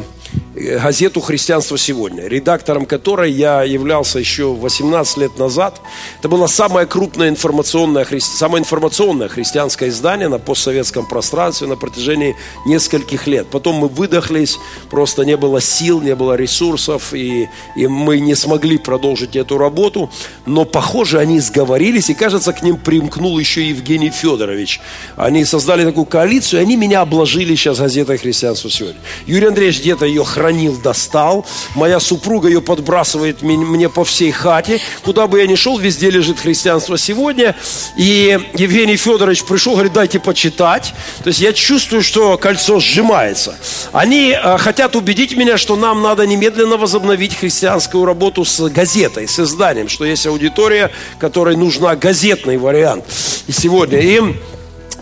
[0.55, 5.81] газету «Христианство сегодня», редактором которой я являлся еще 18 лет назад.
[6.19, 12.37] Это было самое крупное информационное, самое информационное христианское издание на постсоветском пространстве на протяжении
[12.67, 13.47] нескольких лет.
[13.49, 14.59] Потом мы выдохлись,
[14.91, 20.11] просто не было сил, не было ресурсов, и, и мы не смогли продолжить эту работу.
[20.45, 24.81] Но, похоже, они сговорились, и, кажется, к ним примкнул еще Евгений Федорович.
[25.17, 29.01] Они создали такую коалицию, и они меня обложили сейчас газетой «Христианство сегодня».
[29.27, 31.47] Юрий Андреевич где-то ее хранил, достал.
[31.77, 34.81] Моя супруга ее подбрасывает мне по всей хате.
[35.05, 37.55] Куда бы я ни шел, везде лежит христианство сегодня.
[37.97, 40.95] И Евгений Федорович пришел, говорит, дайте почитать.
[41.23, 43.55] То есть я чувствую, что кольцо сжимается.
[43.93, 49.39] Они э, хотят убедить меня, что нам надо немедленно возобновить христианскую работу с газетой, с
[49.39, 53.05] изданием, что есть аудитория, которой нужна газетный вариант.
[53.47, 54.37] И сегодня им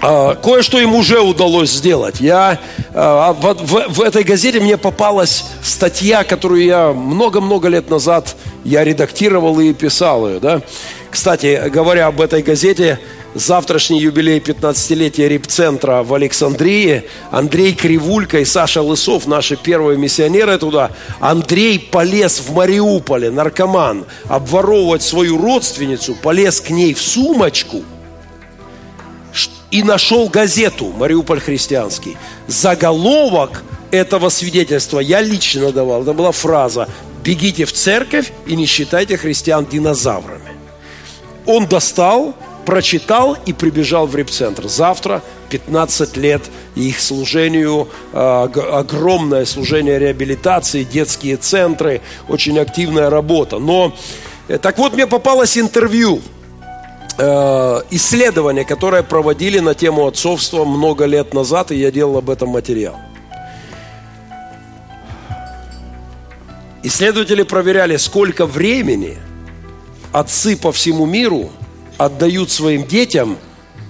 [0.00, 2.20] кое-что им уже удалось сделать.
[2.20, 2.58] Я,
[2.94, 8.34] а, в, в, в этой газете мне попалась статья, которую я много-много лет назад
[8.64, 10.40] я редактировал и писал ее.
[10.40, 10.62] Да?
[11.10, 12.98] Кстати, говоря об этой газете,
[13.34, 17.04] завтрашний юбилей 15-летия репцентра в Александрии.
[17.30, 20.90] Андрей Кривулька и Саша Лысов, наши первые миссионеры туда.
[21.20, 27.82] Андрей полез в Мариуполе, наркоман, обворовывать свою родственницу, полез к ней в сумочку–
[29.70, 32.16] и нашел газету «Мариуполь христианский».
[32.46, 36.02] Заголовок этого свидетельства я лично давал.
[36.02, 36.88] Это была фраза
[37.24, 40.50] «Бегите в церковь и не считайте христиан динозаврами».
[41.46, 42.34] Он достал,
[42.66, 44.68] прочитал и прибежал в репцентр.
[44.68, 46.42] Завтра 15 лет
[46.76, 53.58] их служению, а, огромное служение реабилитации, детские центры, очень активная работа.
[53.58, 53.94] Но
[54.48, 56.22] э, так вот мне попалось интервью
[57.90, 62.96] исследование, которое проводили на тему отцовства много лет назад, и я делал об этом материал.
[66.82, 69.18] Исследователи проверяли, сколько времени
[70.12, 71.50] отцы по всему миру
[71.98, 73.36] отдают своим детям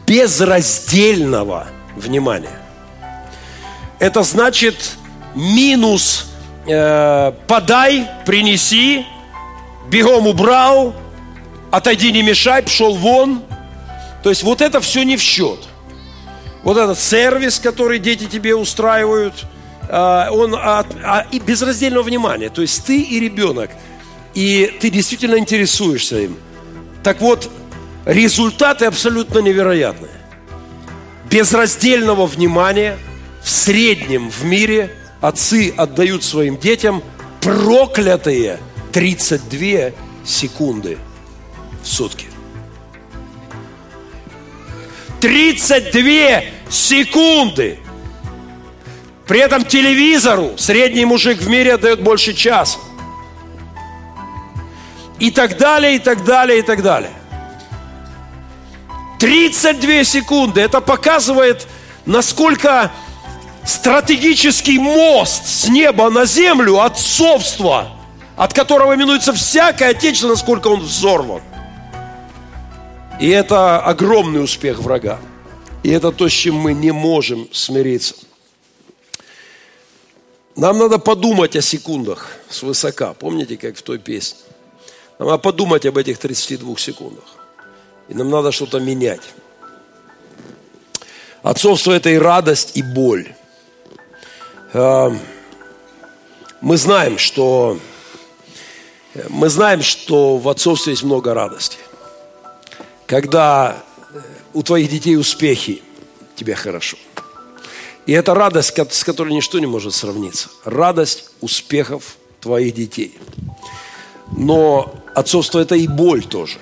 [0.07, 2.59] безраздельного внимания.
[4.01, 4.97] Это значит
[5.37, 6.27] минус
[6.67, 9.07] э, подай, принеси,
[9.89, 10.95] бегом убрал,
[11.71, 13.43] отойди, не мешай, пошел вон.
[14.23, 15.61] То есть вот это все не в счет.
[16.63, 19.35] Вот этот сервис, который дети тебе устраивают,
[19.89, 22.51] а, он от, а, и безраздельного внимания.
[22.51, 23.71] То есть ты и ребенок,
[24.35, 26.37] и ты действительно интересуешься им.
[27.03, 27.49] Так вот,
[28.05, 30.11] результаты абсолютно невероятные.
[31.31, 32.99] Безраздельного внимания
[33.43, 37.03] в среднем в мире отцы отдают своим детям
[37.41, 38.59] проклятые
[38.93, 39.93] 32
[40.25, 40.99] секунды–
[41.83, 42.27] в сутки.
[45.21, 47.79] 32 секунды.
[49.27, 52.79] При этом телевизору средний мужик в мире отдает больше часа.
[55.19, 57.13] И так далее, и так далее, и так далее.
[59.19, 60.63] 32 секунды.
[60.63, 61.69] Это показывает,
[62.07, 62.91] насколько
[63.65, 67.89] стратегический мост с неба на землю, отцовство,
[68.37, 71.43] от которого минуется всякое отечество, насколько он взорван.
[73.21, 75.21] И это огромный успех врага.
[75.83, 78.15] И это то, с чем мы не можем смириться.
[80.57, 83.13] Нам надо подумать о секундах свысока.
[83.13, 84.39] Помните, как в той песне?
[85.19, 87.25] Нам надо подумать об этих 32 секундах.
[88.09, 89.35] И нам надо что-то менять.
[91.43, 93.35] Отцовство– это и радость, и боль.
[94.73, 95.15] А,
[96.63, 97.79] мы знаем, что
[99.29, 101.77] мы знаем, что в отцовстве есть много радости
[103.11, 103.83] когда
[104.15, 104.21] э,
[104.55, 105.83] у твоих детей успехи,
[106.37, 106.97] тебе хорошо.
[108.07, 110.49] И это радость, с которой ничто не может сравниться.
[110.65, 113.19] Радость успехов твоих детей.
[114.37, 116.59] Но отцовство– это и боль тоже.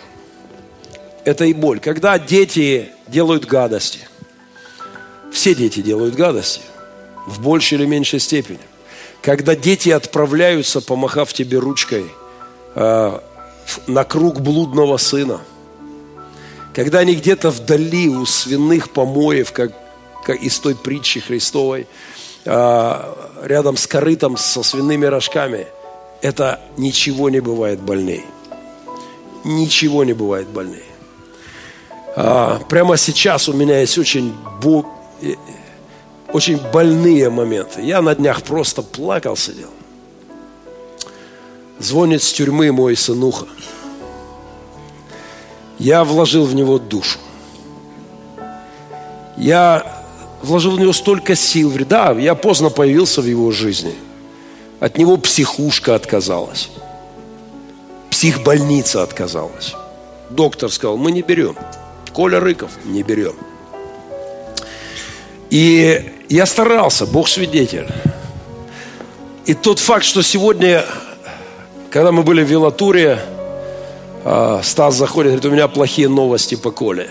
[1.27, 1.81] Это и боль.
[1.81, 4.09] Когда дети делают гадости,
[5.31, 6.63] все дети делают гадости,
[7.27, 8.61] в большей или меньшей степени.
[9.21, 12.07] Когда дети отправляются, помахав тебе ручкой,
[12.75, 13.21] э,
[13.87, 15.43] на круг блудного сына–
[16.79, 19.73] когда они где-то вдали у свиных помоев, как,
[20.23, 21.89] как из той притчи Христовой,
[22.47, 25.67] а, рядом с корытом со свиными рожками,
[26.23, 28.25] это ничего не бывает больней.
[29.43, 30.85] Ничего не бывает больней.
[32.15, 34.33] А, прямо сейчас у меня есть очень.
[35.21, 35.35] Э,
[36.33, 37.83] очень больные моменты.
[37.83, 39.71] Я на днях просто плакал, сидел.
[41.81, 43.49] Звонит с тюрьмы мой сынуха.
[45.79, 47.19] Я вложил в него душу.
[49.37, 50.05] Я
[50.43, 51.73] вложил в него столько сил.
[51.89, 53.95] Да, я поздно появился в его жизни.
[54.81, 56.71] От него психушка отказалась.
[58.11, 59.75] Психбольница отказалась.
[60.31, 61.57] Доктор сказал, мы не берем.
[62.13, 63.37] Коля Рыков, не берем.
[65.51, 67.87] И я старался, Бог свидетель.
[69.47, 70.85] И тот факт, что сегодня,
[71.91, 73.38] когда мы были в Вилатуре, а,
[74.23, 77.09] Стас заходит, говорит, у меня плохие новости по Коле.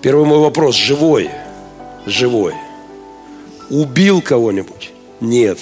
[0.00, 1.30] Первый мой вопрос, живой?
[2.06, 2.54] Живой.
[3.70, 4.90] Убил кого-нибудь?
[5.20, 5.58] Нет.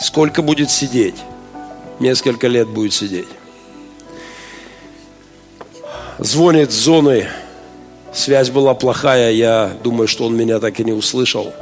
[0.00, 1.16] Сколько будет сидеть?
[1.98, 3.28] Несколько лет будет сидеть.
[6.18, 7.28] Звонит с зоны,
[8.12, 11.52] связь была плохая, я думаю, что он меня так и не услышал.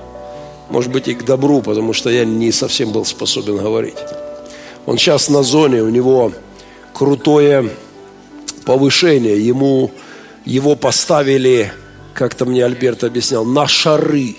[0.71, 3.99] Может быть и к добру, потому что я не совсем был способен говорить.
[4.87, 6.33] Он сейчас на зоне, у него
[6.95, 7.71] крутое
[8.65, 9.45] повышение.
[9.45, 9.91] Ему,
[10.45, 11.73] его поставили
[12.15, 14.37] как-то мне Альберт объяснял, на шары.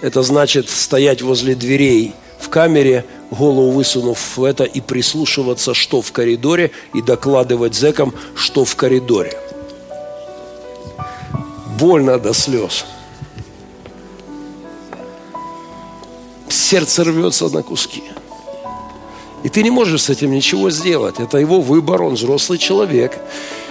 [0.00, 6.12] Это значит стоять возле дверей в камере, голову высунув в это и прислушиваться, что в
[6.12, 9.38] коридоре, и докладывать зэкам, что в коридоре.
[11.78, 12.84] Больно до слез.
[16.48, 18.02] Сердце рвется на куски.
[19.44, 21.20] И ты не можешь с этим ничего сделать.
[21.20, 23.18] Это его выбор, он взрослый человек.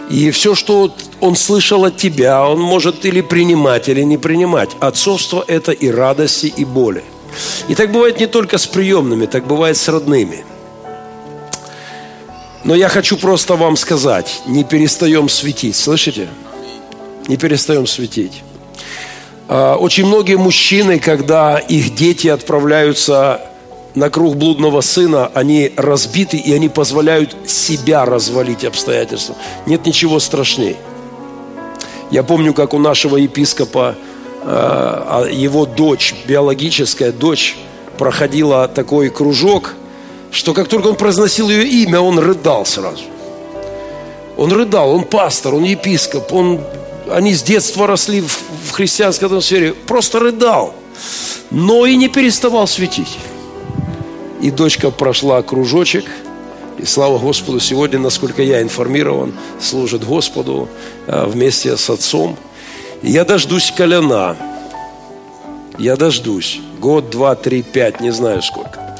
[0.10, 4.70] И все, что он слышал от тебя, он может или принимать, или не принимать.
[4.80, 7.04] Отцовство– это и радости, и боли.
[7.68, 10.46] И так бывает не только с приемными, так бывает с родными.
[12.64, 16.28] Но я хочу просто вам сказать, не перестаем светить, слышите?
[17.28, 18.44] Не перестаем светить.
[19.48, 23.42] А, очень многие мужчины, когда их дети отправляются
[23.98, 29.36] на круг блудного сына, они разбиты, и они позволяют себя развалить обстоятельства.
[29.66, 30.76] Нет ничего страшнее.
[32.12, 33.96] Я помню, как у нашего епископа
[34.44, 37.58] э, его дочь, биологическая дочь,
[37.98, 39.74] проходила такой кружок,
[40.30, 43.04] что как только он произносил ее имя, он рыдал сразу.
[44.38, 46.62] Он рыдал, он пастор, он епископ, он,
[47.10, 50.76] они с детства росли в, в христианской атмосфере, просто рыдал,
[51.50, 53.18] но и не переставал светить.
[54.42, 56.06] И дочка прошла кружочек.
[56.78, 60.70] И слава Господу, сегодня, насколько я информирован, служит Господу
[61.08, 62.38] а, вместе с отцом.
[63.02, 64.38] Я дождусь коляна.
[65.80, 66.60] Я дождусь.
[66.80, 68.98] Год, два, три, пять, не знаю сколько.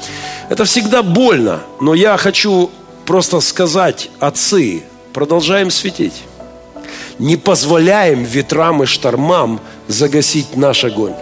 [0.48, 2.70] Это всегда больно, но я хочу
[3.04, 4.82] просто сказать, отцы,
[5.12, 6.24] продолжаем светить.
[7.18, 11.14] Не позволяем ветрам и штормам загасить наш огонь.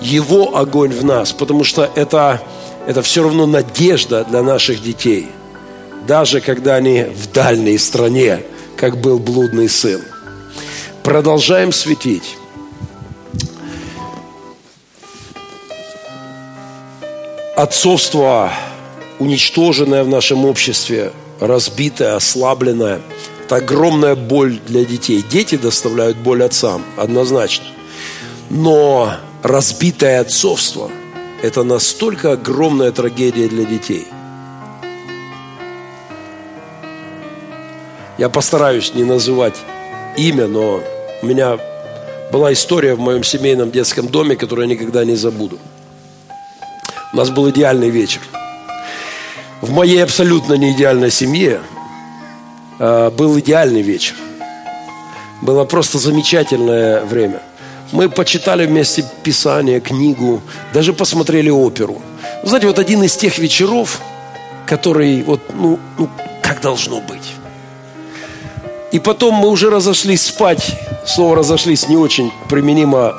[0.00, 2.40] Его огонь в нас, потому что это
[2.90, 5.28] это все равно надежда для наших детей.
[6.08, 8.42] Даже когда они в дальней стране,
[8.76, 10.02] как был блудный сын.
[11.04, 12.36] Продолжаем светить.
[17.56, 18.50] Отцовство,
[19.20, 23.02] уничтоженное в нашем обществе, разбитое, ослабленное,
[23.44, 25.24] это огромная боль для детей.
[25.30, 27.66] Дети доставляют боль отцам, однозначно.
[28.48, 29.14] Но
[29.44, 30.90] разбитое отцовство–
[31.42, 34.06] это настолько огромная трагедия для детей.
[38.18, 39.54] Я постараюсь не называть
[40.16, 40.82] имя, но
[41.22, 41.58] у меня
[42.30, 45.58] была история в моем семейном детском доме, которую я никогда не забуду.
[47.12, 48.20] У нас был идеальный вечер.
[49.62, 51.60] В моей абсолютно не идеальной семье
[52.78, 54.14] э, был идеальный вечер.
[55.42, 57.42] Было просто замечательное время.
[57.92, 60.40] Мы почитали вместе Писание, книгу,
[60.72, 62.00] даже посмотрели оперу.
[62.44, 64.00] Знаете, вот один из тех вечеров,
[64.66, 66.08] который вот, ну, ну
[66.42, 67.32] как должно быть.
[68.92, 70.76] И потом мы уже разошлись спать.
[71.06, 73.14] Слово разошлись не очень применимо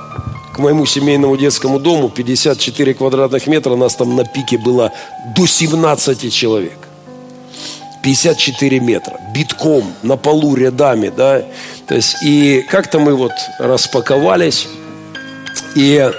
[0.54, 2.10] к моему семейному детскому дому.
[2.10, 3.76] 54 квадратных метра.
[3.76, 4.92] Нас там на пике было
[5.36, 6.91] до 17 человек.
[8.04, 11.44] 54 метра, битком, на полу рядами, да.
[11.88, 14.68] То есть, и как-то мы вот распаковались,
[15.76, 16.12] и,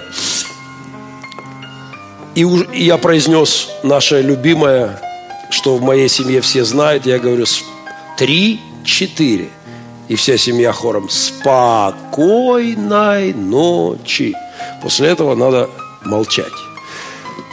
[2.34, 5.00] и, и я произнес наше любимое,
[5.50, 7.44] что в моей семье все знают, я говорю,
[8.16, 9.50] три, четыре.
[10.08, 12.12] И вся семья хором «Спокойной
[13.32, 14.34] ночи».
[14.82, 15.70] После этого надо
[16.04, 16.52] молчать.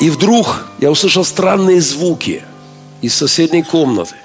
[0.01, 2.43] И вдруг я услышал странные звуки
[3.01, 4.15] из соседней комнаты.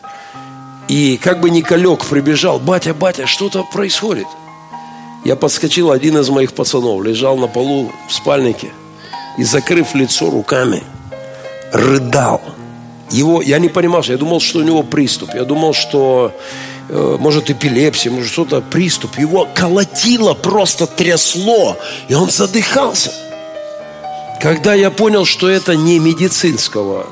[0.89, 4.27] И как бы Николек прибежал, батя, батя, что-то происходит.
[5.25, 8.71] Я подскочил, один из моих пацанов лежал на полу в спальнике
[9.39, 10.83] и, закрыв лицо руками,
[11.73, 12.43] рыдал.
[13.11, 15.35] Его, я не понимал, я думал, что у него приступ.
[15.35, 16.33] Я думал, что
[16.89, 19.19] э, может эпилепсия, может что-то, приступ.
[19.19, 21.77] Его колотило, просто трясло,
[22.09, 23.13] и он задыхался.
[24.41, 27.07] Когда я понял, что это не медицинского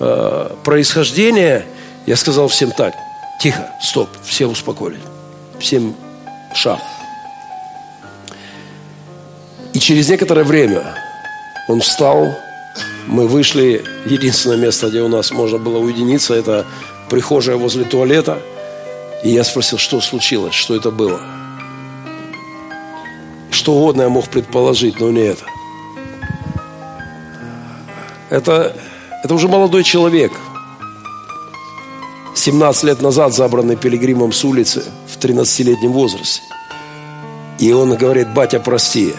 [0.00, 1.64] э, происхождения,
[2.06, 2.94] я сказал всем так,
[3.38, 5.02] Тихо, стоп, все успокоились.
[5.58, 5.94] Всем
[6.54, 6.80] шаг.
[9.74, 10.94] И через некоторое время
[11.68, 12.34] он встал,
[13.06, 16.64] мы вышли, единственное место, где у нас можно было уединиться, это
[17.10, 18.38] прихожая возле туалета.
[19.22, 21.20] И я спросил, что случилось, что это было.
[23.50, 25.44] Что угодно я мог предположить, но не это.
[28.30, 28.76] Это,
[29.26, 30.32] это уже молодой человек–
[32.46, 36.42] 17 лет назад забранный пилигримом с улицы в 13-летнем возрасте.
[37.58, 39.14] И он говорит, батя, прости,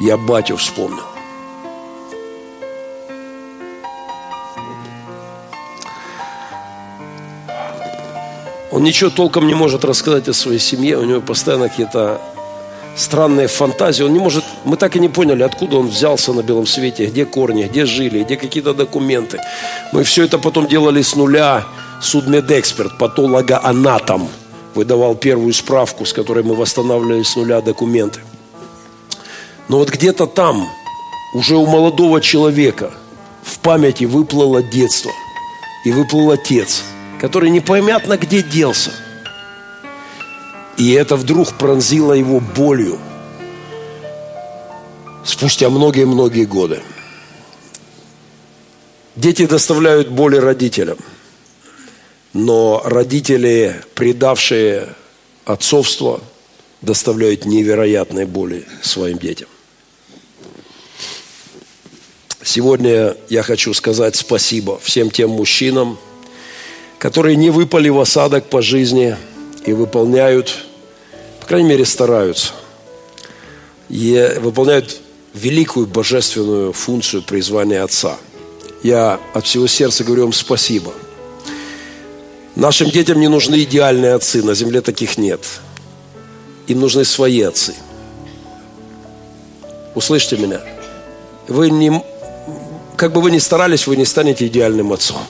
[0.00, 1.04] я батю вспомнил.
[8.70, 12.20] Он ничего толком не может рассказать о своей семье, у него постоянно какие-то
[12.96, 14.02] странные фантазии.
[14.02, 17.24] Он не может, мы так и не поняли, откуда он взялся на белом свете, где
[17.24, 19.40] корни, где жили, где какие-то документы.
[19.92, 21.64] Мы все это потом делали с нуля.
[22.00, 24.28] Судмедэксперт, патологоанатом
[24.74, 28.20] выдавал первую справку, с которой мы восстанавливали с нуля документы.
[29.68, 30.68] Но вот где-то там,
[31.34, 32.90] уже у молодого человека,
[33.44, 35.12] в памяти выплыло детство
[35.84, 36.82] и выплыл отец,
[37.20, 38.90] который непонятно где делся–
[40.76, 42.98] и это вдруг пронзило его болью
[45.24, 46.82] спустя многие-многие годы.
[49.14, 50.98] Дети доставляют боли родителям,
[52.32, 54.88] но родители, предавшие
[55.44, 56.20] отцовство,
[56.80, 59.48] доставляют невероятные боли своим детям.
[62.42, 65.98] Сегодня я хочу сказать спасибо всем тем мужчинам,
[66.98, 69.16] которые не выпали в осадок по жизни–
[69.64, 70.64] и выполняют,
[71.40, 72.52] по крайней мере, стараются,
[73.88, 75.00] и выполняют
[75.34, 78.16] великую божественную функцию призвания Отца.
[78.82, 80.92] Я от всего сердца говорю вам спасибо.
[82.56, 85.40] Нашим детям не нужны идеальные отцы, на земле таких нет.
[86.66, 87.74] Им нужны свои отцы.
[89.94, 90.60] Услышьте меня.
[91.48, 92.02] Вы не,
[92.96, 95.22] как бы вы ни старались, вы не станете идеальным отцом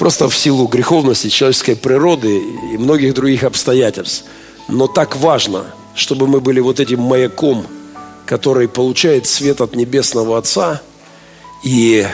[0.00, 2.38] просто в силу греховности человеческой природы
[2.72, 4.24] и многих других обстоятельств.
[4.66, 7.66] Но так важно, чтобы мы были вот этим маяком,
[8.24, 10.80] который получает свет от Небесного Отца
[11.62, 12.06] и,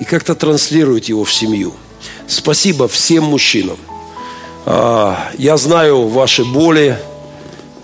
[0.00, 1.74] и как-то транслирует его в семью.
[2.26, 3.76] Спасибо всем мужчинам.
[4.64, 6.98] А, я знаю ваши боли,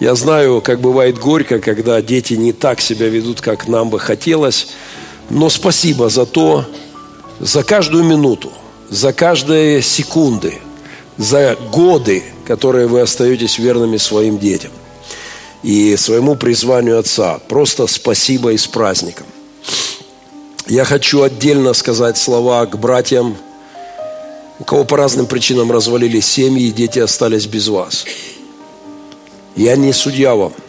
[0.01, 4.69] я знаю, как бывает горько, когда дети не так себя ведут, как нам бы хотелось.
[5.29, 6.65] Но спасибо за то,
[7.39, 8.51] за каждую минуту,
[8.91, 10.59] за каждые секунды,
[11.17, 14.71] за годы, которые вы остаетесь верными своим детям
[15.63, 17.39] и своему призванию Отца.
[17.49, 19.27] Просто спасибо и с праздником.
[20.67, 23.37] Я хочу отдельно сказать слова к братьям,
[24.59, 28.05] у кого по разным причинам развалились семьи, и дети остались без вас.
[29.57, 30.53] Я не судья вам–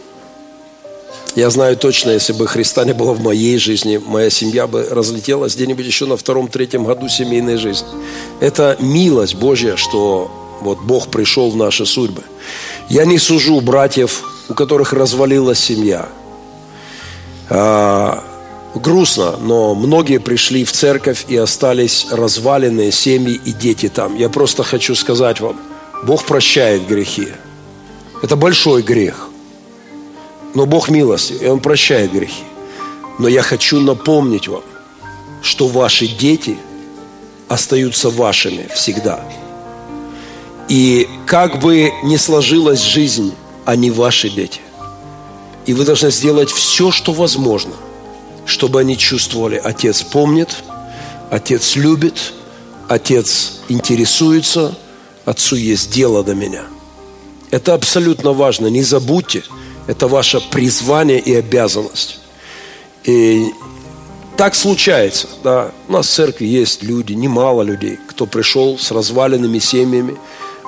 [1.36, 5.56] я знаю точно, если бы Христа не было в моей жизни, моя семья бы разлетелась
[5.56, 7.88] где-нибудь еще на втором-третьем году семейной жизни.
[8.40, 10.30] Это милость Божья, что
[10.60, 12.22] вот Бог пришел в наши судьбы.
[12.88, 16.08] Я не сужу братьев, у которых развалилась семья.
[17.50, 18.22] А,
[18.76, 24.16] грустно, но многие пришли в церковь и остались разваленные семьи и дети там.
[24.16, 25.60] Я просто хочу сказать вам,
[26.04, 27.28] Бог прощает грехи.
[28.22, 29.23] Это большой грех–
[30.54, 32.44] но Бог милостив, и Он прощает грехи.
[33.18, 34.62] Но я хочу напомнить вам,
[35.42, 36.56] что ваши дети
[37.48, 39.20] остаются вашими всегда.
[40.68, 43.34] И как бы ни сложилась жизнь,
[43.64, 44.60] они ваши дети.
[45.66, 47.74] И вы должны сделать все, что возможно,
[48.46, 50.56] чтобы они чувствовали, отец помнит,
[51.30, 52.32] отец любит,
[52.88, 54.76] отец интересуется,
[55.24, 56.64] отцу есть дело до меня.
[57.50, 58.68] Это абсолютно важно.
[58.68, 59.42] Не забудьте–
[59.86, 62.20] это ваше призвание и обязанность.
[63.04, 63.46] И
[64.36, 65.28] так случается.
[65.42, 65.70] Да.
[65.88, 70.16] У нас в церкви есть люди, немало людей, кто пришел с разваленными семьями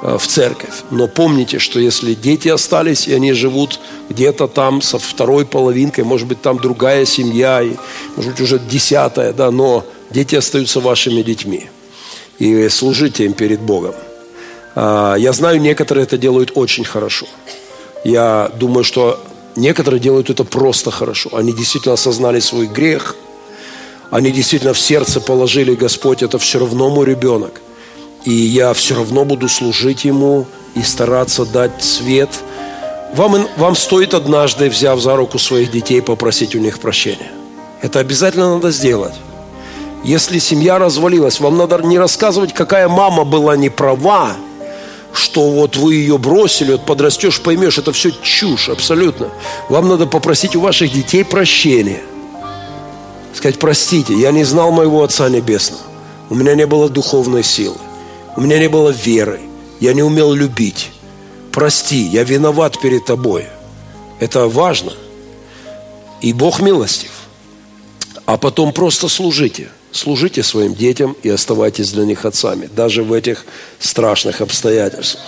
[0.03, 0.75] э, в церковь.
[0.91, 6.29] Но помните, что если дети остались, и они живут где-то там со второй половинкой, может
[6.29, 7.73] быть, там другая семья, и,
[8.15, 11.69] может быть, уже десятая, да, но дети остаются вашими детьми.
[12.39, 13.95] И служите им перед Богом.
[14.75, 17.27] А, я знаю, некоторые это делают очень хорошо.
[18.05, 19.21] Я думаю, что
[19.57, 21.31] некоторые делают это просто хорошо.
[21.33, 23.17] Они действительно осознали свой грех.
[24.11, 27.61] Они действительно в сердце положили, Господь, это все равно мой ребенок.
[28.25, 32.31] И я все равно буду служить Ему и стараться дать свет.
[33.15, 37.31] Вам, вам стоит однажды, взяв за руку своих детей, попросить у них прощения.
[37.83, 39.15] Это обязательно надо сделать.
[40.05, 44.37] Если семья развалилась, вам надо не рассказывать, какая мама была не права,
[45.13, 49.31] что вот вы ее бросили, вот подрастешь, поймешь, это все чушь абсолютно.
[49.69, 52.03] Вам надо попросить у ваших детей прощения.
[53.35, 55.83] Сказать, простите, я не знал моего Отца Небесного.
[56.31, 57.77] У меня не было духовной силы.
[58.37, 59.41] У меня не было веры.
[59.81, 60.91] Я не умел любить.
[61.53, 63.47] Прости, я виноват перед тобой.
[64.21, 64.93] Это важно.
[66.21, 67.13] И Бог милостив.
[68.25, 73.45] А потом просто служите– служите своим детям и оставайтесь для них отцами, даже в этих
[73.79, 75.25] страшных обстоятельствах.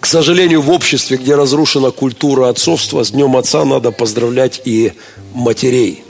[0.00, 4.92] К сожалению, в обществе, где разрушена культура отцовства, с Днем Отца надо поздравлять и
[5.32, 6.04] матерей.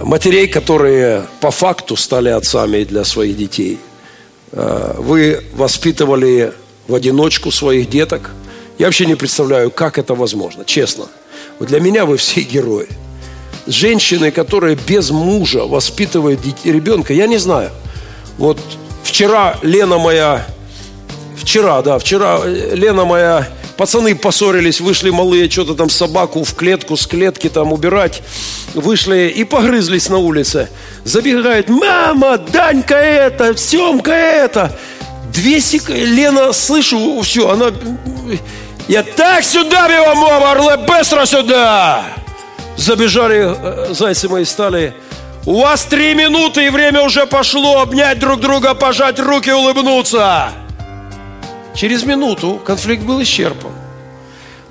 [0.00, 3.78] Матерей, которые по факту стали отцами для своих детей.
[4.52, 6.52] Э, вы воспитывали
[6.86, 8.30] в одиночку своих деток.
[8.78, 11.06] Я вообще не представляю, как это возможно, честно.
[11.58, 12.88] Вот для меня вы все герои.
[13.66, 17.70] Женщины, которые без мужа воспитывают ребенка, я не знаю.
[18.38, 18.58] Вот
[19.04, 20.46] вчера Лена моя,
[21.36, 27.06] вчера, да, вчера Лена моя Пацаны поссорились, вышли малые, что-то там собаку в клетку, с
[27.06, 28.22] клетки там убирать.
[28.74, 30.68] Вышли и погрызлись на улице.
[31.04, 34.78] Забегает, мама, Данька это, Семка это.
[35.32, 37.72] Две секунды, Лена, слышу, все, она...
[38.88, 42.04] Я так сюда, бегом, орлы, быстро сюда!
[42.76, 43.54] Забежали
[43.90, 44.94] э, зайцы мои стали.
[45.44, 47.80] У вас три минуты, и время уже пошло.
[47.80, 50.52] Обнять друг друга, пожать руки, улыбнуться.
[51.74, 53.72] Через минуту конфликт был исчерпан.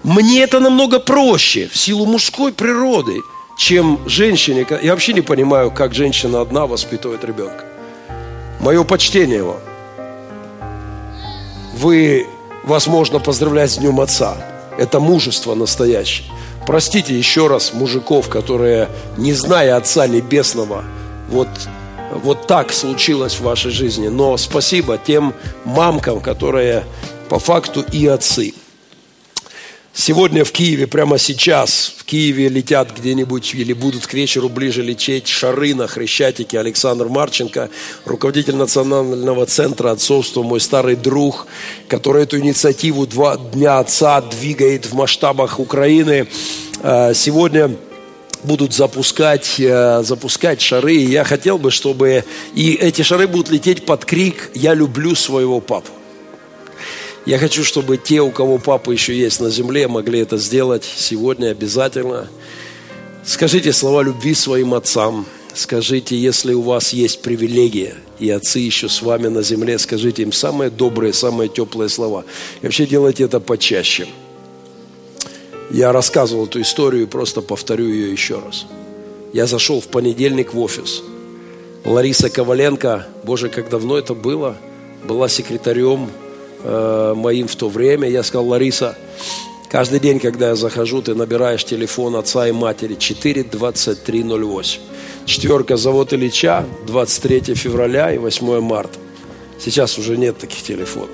[0.04, 3.22] Мне это намного проще в силу мужской природы,
[3.58, 4.66] чем женщине.
[4.82, 7.66] Я вообще не понимаю, как женщина одна воспитывает ребенка.
[8.60, 9.60] Мое почтение вам.
[11.74, 12.28] Вы,
[12.64, 14.38] возможно, поздравлять с Днем Отца.
[14.78, 16.28] Это мужество настоящее.
[16.68, 18.88] Простите еще раз мужиков, которые,
[19.18, 20.84] не зная Отца Небесного,
[21.30, 21.50] вот
[22.14, 24.08] вот так случилось в вашей жизни.
[24.08, 25.34] Но спасибо тем
[25.64, 26.84] мамкам, которые
[27.30, 28.54] по факту и отцы.
[29.94, 35.28] Сегодня в Киеве, прямо сейчас, в Киеве летят где-нибудь или будут к вечеру ближе лететь
[35.28, 37.70] шары на Хрещатике Александр Марченко,
[38.06, 41.46] руководитель Национального центра отцовства, мой старый друг,
[41.90, 46.26] который эту инициативу «Два дня отца» двигает в масштабах Украины.
[46.82, 47.76] А, сегодня
[48.44, 50.96] будут запускать, э, запускать шары.
[50.96, 52.24] И я хотел бы, чтобы
[52.56, 55.92] и эти шары будут лететь под крик «Я люблю своего папу».
[57.26, 61.52] Я хочу, чтобы те, у кого папа еще есть на земле, могли это сделать сегодня
[61.52, 62.28] обязательно.
[63.24, 65.28] Скажите слова любви своим отцам.
[65.54, 70.32] Скажите, если у вас есть привилегия, и отцы еще с вами на земле, скажите им
[70.32, 72.24] самые добрые, самые теплые слова.
[72.62, 74.08] И вообще делайте это почаще.
[75.70, 78.66] Я рассказывал эту историю, просто повторю ее еще раз.
[79.34, 81.04] Я зашел в понедельник в офис.
[81.86, 84.58] Лариса Коваленко, боже, как давно это было,
[85.04, 86.10] была секретарем
[86.64, 88.08] э, моим в то время.
[88.10, 88.98] Я сказал, Лариса,
[89.70, 94.80] каждый день, когда я захожу, ты набираешь телефон отца и матери 42308.
[95.26, 99.00] Четверка завод Ильича, 23 февраля и 8 марта.
[99.60, 101.10] Сейчас уже нет таких телефонов.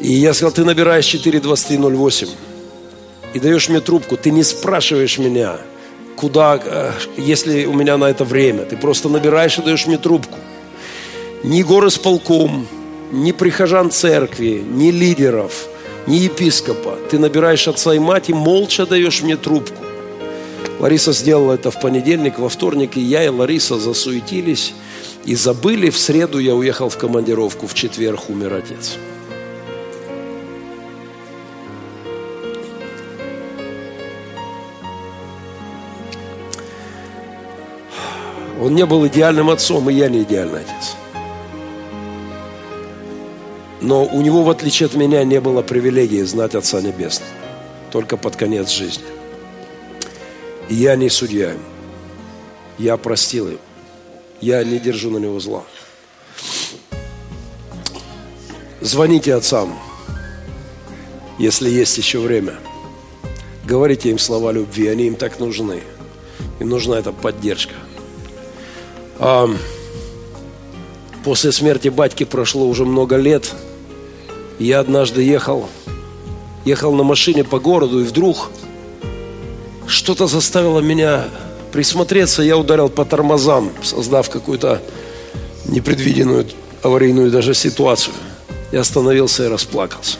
[0.00, 2.28] И я сказал, ты набираешь 42308
[3.34, 5.58] и даешь мне трубку, ты не спрашиваешь меня,
[6.16, 8.64] куда, э, если у меня на это время.
[8.64, 10.38] Ты просто набираешь и даешь мне трубку.
[11.42, 12.66] Ни горы с полком,
[13.10, 15.68] ни прихожан церкви, ни лидеров,
[16.06, 16.96] ни епископа.
[17.10, 19.84] Ты набираешь отца и мать и молча даешь мне трубку.
[20.78, 24.72] Лариса сделала это в понедельник, во вторник, и я и Лариса засуетились
[25.24, 25.90] и забыли.
[25.90, 28.96] В среду я уехал в командировку, в четверг умер отец.
[38.62, 40.96] Он не был идеальным отцом, и я не идеальный отец.
[43.80, 47.30] Но у него, в отличие от меня, не было привилегии знать Отца Небесного.
[47.90, 49.04] Только под конец жизни.
[50.68, 51.60] И я не судья им.
[52.78, 53.58] Я простил им.
[54.40, 55.64] Я не держу на него зла.
[58.80, 59.78] Звоните отцам,
[61.38, 62.54] если есть еще время.
[63.64, 65.82] Говорите им слова любви, они им так нужны.
[66.60, 67.74] Им нужна эта поддержка–
[71.24, 73.52] После смерти батьки прошло уже много лет.
[74.58, 75.68] Я однажды ехал,
[76.64, 78.50] ехал на машине по городу, и вдруг
[79.86, 81.28] что-то заставило меня
[81.72, 82.42] присмотреться.
[82.42, 84.80] Я ударил по тормозам, создав какую-то
[85.66, 86.46] непредвиденную
[86.82, 88.14] аварийную даже ситуацию.
[88.72, 90.16] Я остановился и расплакался.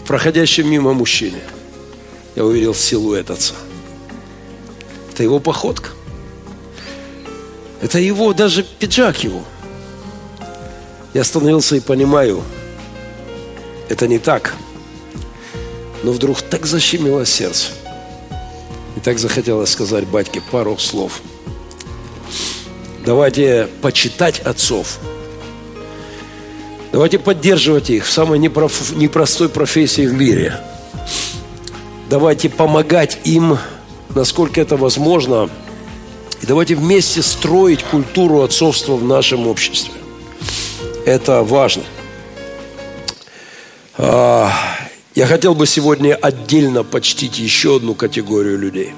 [0.00, 1.40] В проходящем мимо мужчине
[2.34, 3.54] я увидел силуэт отца.
[5.12, 5.90] Это его походка.
[7.80, 9.42] Это его, даже пиджак его.
[11.14, 12.42] Я остановился и понимаю,
[13.88, 14.54] это не так.
[16.02, 17.68] Но вдруг так защемило сердце.
[18.96, 21.20] И так захотелось сказать батьке пару слов.
[23.04, 24.98] Давайте почитать отцов.
[26.92, 30.60] Давайте поддерживать их в самой непростой профессии в мире.
[32.10, 33.56] Давайте помогать им,
[34.14, 35.48] насколько это возможно–
[36.42, 39.92] и давайте вместе строить культуру отцовства в нашем обществе.
[41.04, 41.82] Это важно.
[43.98, 44.50] А,
[45.14, 48.94] я хотел бы сегодня отдельно почтить еще одну категорию людей.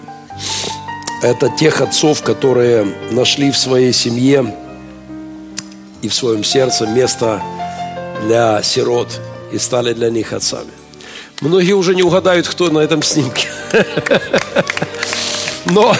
[1.22, 4.54] Это тех отцов, которые нашли в своей семье
[6.02, 7.42] и в своем сердце место
[8.24, 9.20] для сирот
[9.52, 10.70] и стали для них отцами.
[11.40, 13.48] Многие уже не угадают, кто на этом снимке.
[15.64, 15.94] Но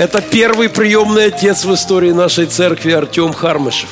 [0.00, 3.90] это первый приемный отец в истории нашей церкви Артем Хармышев.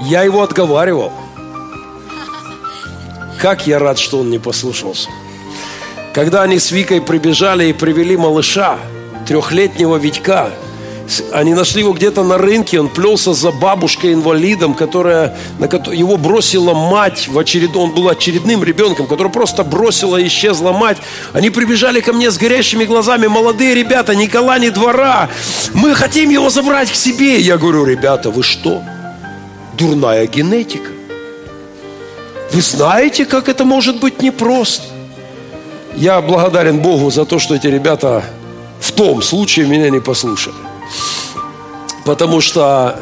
[0.00, 1.12] Я его отговаривал.
[3.38, 5.10] Как я рад, что он не послушался.
[6.14, 8.78] Когда они с Викой прибежали и привели малыша,
[9.28, 10.48] трехлетнего Витька,
[11.32, 17.28] они нашли его где-то на рынке, он плелся за бабушкой-инвалидом, которая, на, его бросила мать
[17.28, 17.76] в очеред...
[17.76, 20.98] Он был очередным ребенком, который просто бросила и исчезла мать.
[21.32, 25.28] Они прибежали ко мне с горящими глазами, молодые ребята, Никола, не двора.
[25.74, 27.40] Мы хотим его забрать к себе.
[27.40, 28.82] Я говорю, ребята, вы что?
[29.78, 30.90] Дурная генетика.
[32.52, 34.84] Вы знаете, как это может быть непросто?
[35.94, 38.24] Я благодарен Богу за то, что эти ребята
[38.80, 40.56] в том случае меня не послушали.
[42.06, 42.96] Потому что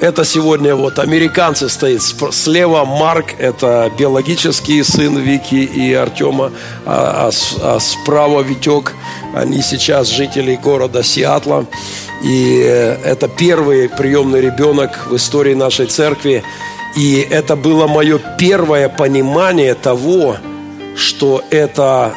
[0.00, 6.50] это сегодня вот американцы стоит слева Марк, это биологический сын Вики и Артема,
[6.86, 8.94] а, а, а справа Витек,
[9.34, 11.66] они сейчас жители города Сиатла.
[12.24, 12.56] И
[13.04, 16.42] это первый приемный ребенок в истории нашей церкви.
[16.96, 20.36] И это было мое первое понимание того,
[20.96, 22.12] что это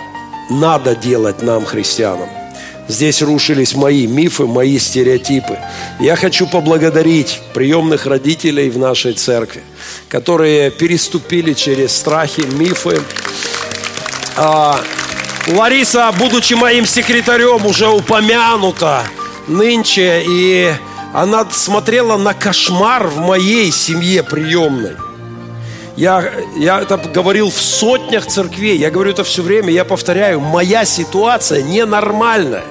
[0.49, 2.44] надо делать нам, христианам.
[2.87, 5.57] Здесь рушились мои мифы, мои стереотипы.
[5.99, 9.63] Я хочу поблагодарить приемных родителей в нашей церкви,
[10.07, 13.01] которые переступили через страхи, мифы.
[14.37, 14.79] А,
[15.47, 19.03] Лариса, будучи моим секретарем, уже упомянута
[19.47, 20.71] нынче, и
[21.13, 24.95] она смотрела на кошмар в моей семье приемной.
[25.95, 30.83] Я, я это говорил в сотнях церквей, я говорю это все время, я повторяю, моя
[30.83, 32.65] ситуация ненормальная.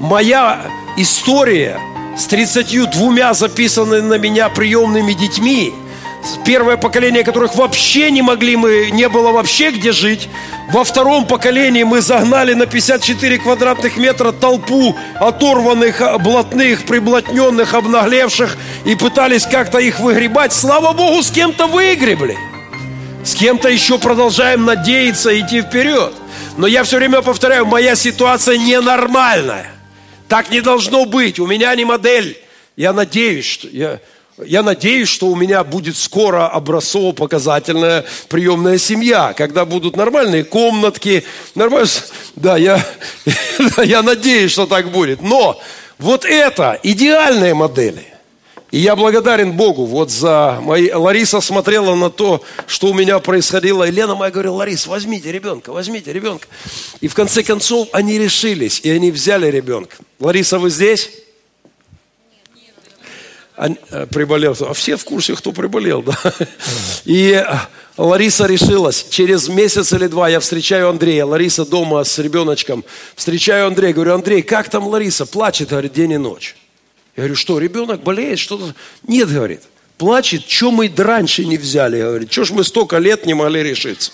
[0.00, 0.60] Моя
[0.96, 1.78] история
[2.16, 5.72] с 32 записанными на меня приемными детьми,
[6.44, 10.28] первое поколение которых вообще не могли мы, не было вообще где жить,
[10.70, 18.94] во втором поколении мы загнали на 54 квадратных метра толпу оторванных, блатных, приблотненных, обнаглевших и
[18.96, 20.52] пытались как-то их выгребать.
[20.52, 22.36] Слава Богу, с кем-то выгребли.
[23.24, 26.12] С кем-то еще продолжаем надеяться идти вперед.
[26.56, 29.73] Но я все время повторяю, моя ситуация ненормальная.
[30.28, 31.38] Так не должно быть.
[31.38, 32.38] У меня не модель.
[32.76, 34.00] Я надеюсь, что я,
[34.44, 41.88] я надеюсь, что у меня будет скоро образцово-показательная приемная семья, когда будут нормальные комнатки, нормально.
[42.36, 42.84] Да, я,
[43.84, 45.22] я надеюсь, что так будет.
[45.22, 45.60] Но
[45.98, 48.13] вот это идеальные модели.
[48.74, 50.90] И я благодарен Богу вот за мои...
[50.90, 53.84] Лариса смотрела на то, что у меня происходило.
[53.84, 56.48] И Лена моя говорила, Ларис, возьмите ребенка, возьмите ребенка.
[57.00, 59.98] И в конце концов они решились, и они взяли ребенка.
[60.18, 61.08] Лариса, вы здесь?
[63.54, 64.56] Они, э, приболел.
[64.62, 66.18] А все в курсе, кто приболел, да?
[67.04, 67.44] И э,
[67.96, 69.06] Лариса решилась.
[69.08, 71.26] Через месяц или два я встречаю Андрея.
[71.26, 72.84] Лариса дома с ребеночком.
[73.14, 73.92] Встречаю Андрея.
[73.92, 75.26] Говорю, Андрей, как там Лариса?
[75.26, 76.56] Плачет, говорит, день и ночь.
[77.16, 78.74] Я говорю, что, ребенок болеет, что-то?
[79.06, 79.60] Нет, говорит.
[79.98, 82.32] Плачет, что мы раньше не взяли, говорит.
[82.32, 84.10] Что ж мы столько лет не могли решиться?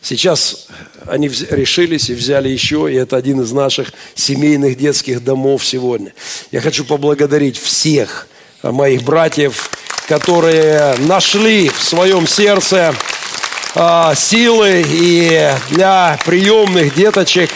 [0.00, 0.68] Сейчас
[1.06, 6.12] они решились и взяли еще, и это один из наших семейных детских домов сегодня.
[6.52, 8.28] Я хочу поблагодарить всех
[8.62, 9.70] моих братьев,
[10.06, 12.94] которые нашли в своем сердце
[13.74, 17.50] а, силы и для приемных деточек.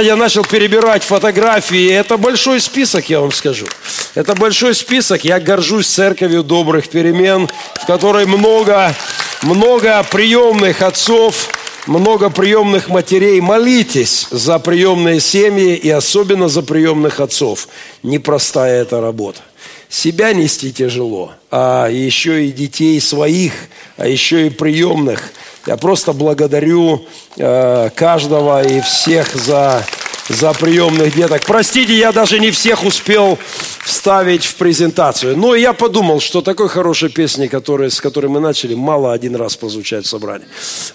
[0.00, 1.90] Я начал перебирать фотографии.
[1.90, 3.66] Это большой список, я вам скажу.
[4.14, 5.24] Это большой список.
[5.24, 7.48] Я горжусь церковью добрых перемен,
[7.80, 8.94] в которой много,
[9.42, 11.48] много приемных отцов,
[11.86, 13.40] много приемных матерей.
[13.40, 17.68] Молитесь за приемные семьи и особенно за приемных отцов.
[18.02, 19.40] Непростая эта работа.
[19.88, 23.52] Себя нести тяжело, а еще и детей своих,
[23.96, 25.30] а еще и приемных.
[25.66, 27.06] Я просто благодарю
[27.36, 29.84] э, каждого и всех за
[30.28, 31.42] за приемных деток.
[31.44, 33.38] Простите, я даже не всех успел
[33.84, 35.36] вставить в презентацию.
[35.36, 39.56] Но я подумал, что такой хорошей песни, которой, с которой мы начали, мало один раз
[39.56, 40.46] позвучать в собрании.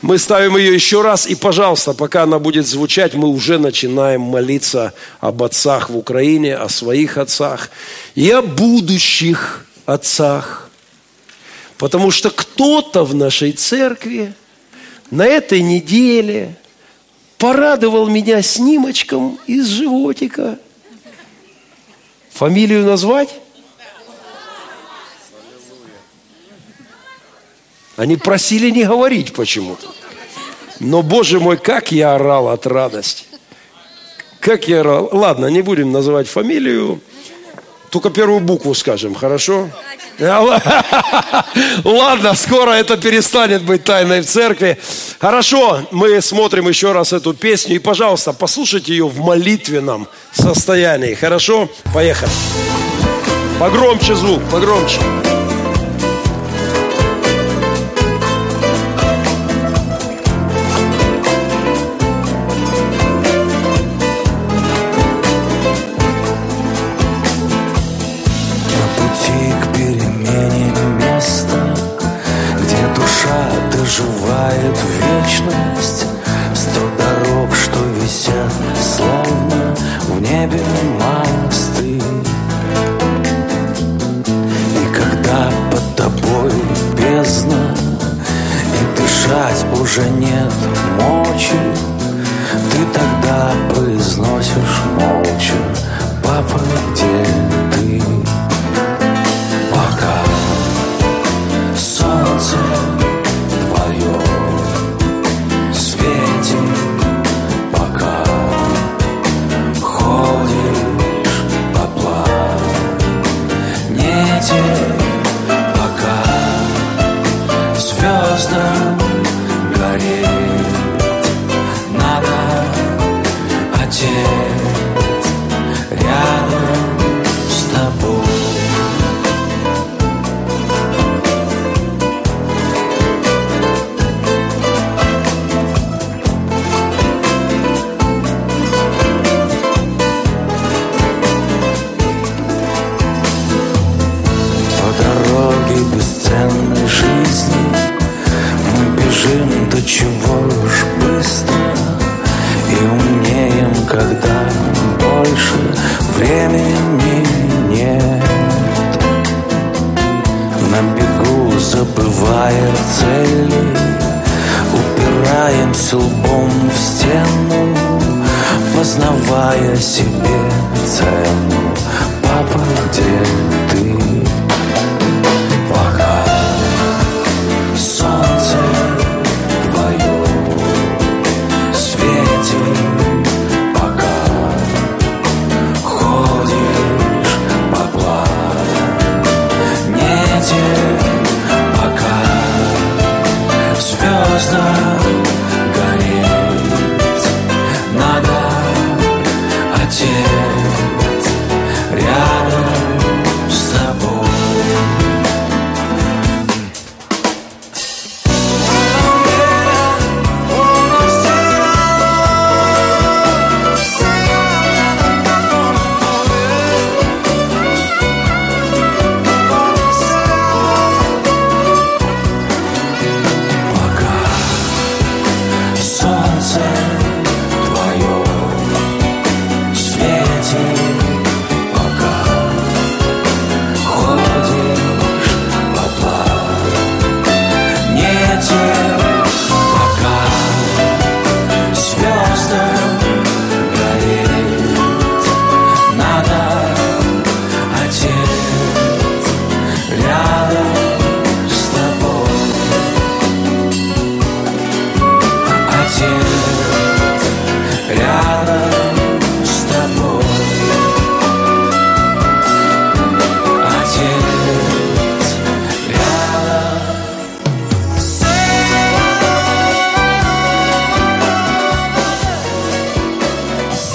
[0.02, 4.94] Мы ставим ее еще раз, и, пожалуйста, пока она будет звучать, мы уже начинаем молиться
[5.20, 7.70] об отцах в Украине, о своих отцах
[8.16, 10.70] и о будущих отцах.
[11.78, 14.34] Потому что кто-то в нашей церкви
[15.12, 16.56] на этой неделе–
[17.40, 20.60] порадовал меня снимочком из животика.
[22.32, 23.30] Фамилию назвать?
[27.96, 29.88] Они просили не говорить почему-то.
[30.80, 33.26] Но, Боже мой, как я орал от радости.
[34.40, 35.10] Как я орал.
[35.12, 37.02] Ладно, не будем называть фамилию.
[37.90, 39.70] Только первую букву скажем, хорошо?
[41.84, 44.78] Ладно, скоро это перестанет быть тайной в церкви.
[45.20, 47.76] Хорошо, мы смотрим еще раз эту песню.
[47.76, 51.14] И, пожалуйста, послушайте ее в молитвенном состоянии.
[51.14, 51.70] Хорошо?
[51.94, 52.32] Поехали.
[53.60, 55.00] Погромче звук, погромче.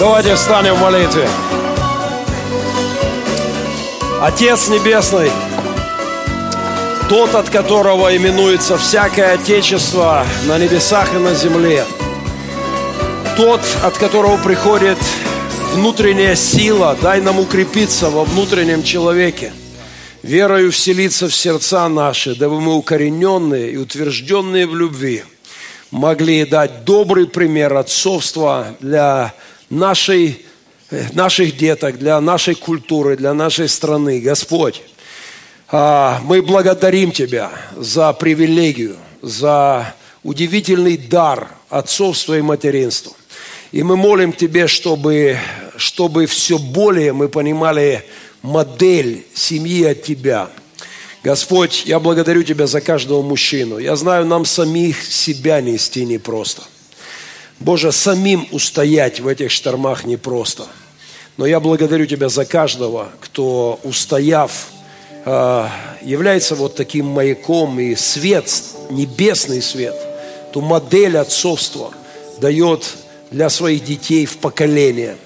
[0.04, 1.26] Давайте встанем в молитве.
[4.20, 5.30] Отец Небесный,
[7.08, 11.86] тот, от которого именуется всякое Отечество на небесах и на земле,
[13.38, 14.98] тот, от которого приходит
[15.72, 19.54] внутренняя сила, дай нам укрепиться во внутреннем человеке,
[20.22, 25.24] верою вселиться в сердца наши, дабы мы укорененные и утвержденные в любви
[25.90, 29.32] могли дать добрый пример отцовства для
[29.70, 30.44] нашей,
[30.90, 34.20] э, наших деток, для нашей культуры, для нашей страны.
[34.20, 34.82] Господь,
[35.68, 43.12] а, мы благодарим Тебя за привилегию, за удивительный дар отцовства и материнства.
[43.72, 45.38] И мы молим Тебе, чтобы,
[45.76, 48.04] чтобы все более мы понимали
[48.42, 50.48] модель семьи от Тебя.
[51.24, 53.78] Господь, я благодарю Тебя за каждого мужчину.
[53.78, 56.62] Я знаю, нам самих себя нести непросто.
[57.60, 60.66] Боже, самим устоять в этих штормах непросто.
[61.36, 64.68] Но я благодарю Тебя за каждого, кто, устояв,
[65.24, 65.68] э,
[66.02, 68.50] является вот таким маяком и свет,
[68.90, 69.94] небесный свет,
[70.52, 71.92] ту модель отцовства
[72.40, 72.84] дает
[73.30, 75.16] для своих детей в поколение.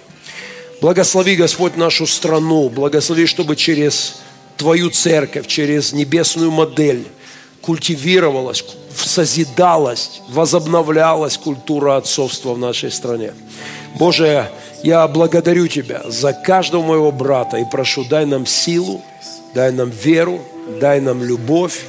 [0.80, 4.16] Благослови, Господь, нашу страну, благослови, чтобы через
[4.56, 7.04] Твою церковь, через небесную модель
[7.68, 8.64] культивировалась,
[8.96, 13.34] созидалась, возобновлялась культура отцовства в нашей стране.
[13.98, 14.48] Боже,
[14.82, 19.02] я благодарю Тебя за каждого моего брата и прошу, дай нам силу,
[19.54, 20.40] дай нам веру,
[20.80, 21.84] дай нам любовь.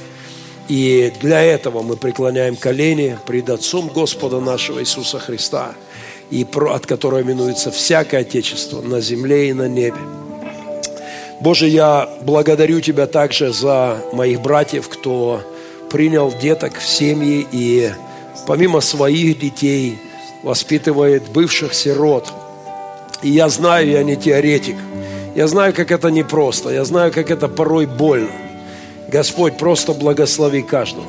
[0.68, 5.72] И для этого мы преклоняем колени пред Отцом Господа нашего Иисуса Христа,
[6.30, 10.00] и от которого минуется всякое Отечество на земле и на небе.
[11.40, 15.40] Боже, я благодарю Тебя также за моих братьев, кто
[15.90, 17.92] принял деток в семьи и
[18.46, 19.98] помимо своих детей
[20.42, 22.32] воспитывает бывших сирот.
[23.22, 24.76] И я знаю, я не теоретик.
[25.34, 26.70] Я знаю, как это непросто.
[26.70, 28.30] Я знаю, как это порой больно.
[29.08, 31.04] Господь, просто благослови каждого.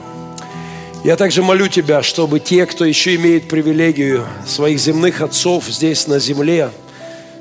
[1.04, 6.20] Я также молю Тебя, чтобы те, кто еще имеет привилегию своих земных отцов здесь на
[6.20, 6.70] земле,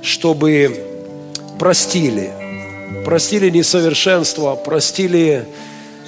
[0.03, 0.87] чтобы
[1.59, 2.31] простили,
[3.05, 5.45] простили несовершенство, простили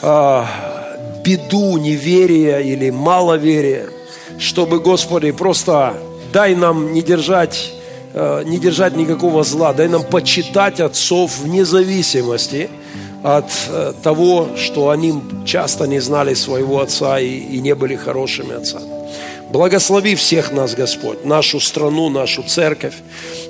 [0.01, 0.82] а,
[1.25, 3.87] беду неверия или маловерия,
[4.39, 5.95] чтобы, Господи, просто
[6.33, 7.73] дай нам не держать,
[8.15, 12.71] э, не держать никакого зла, дай нам почитать отцов вне зависимости
[13.23, 15.15] от э, того, что они
[15.47, 19.03] часто не знали своего отца и, и не были хорошими отцами.
[19.51, 22.95] Благослови всех нас, Господь, нашу страну, нашу церковь.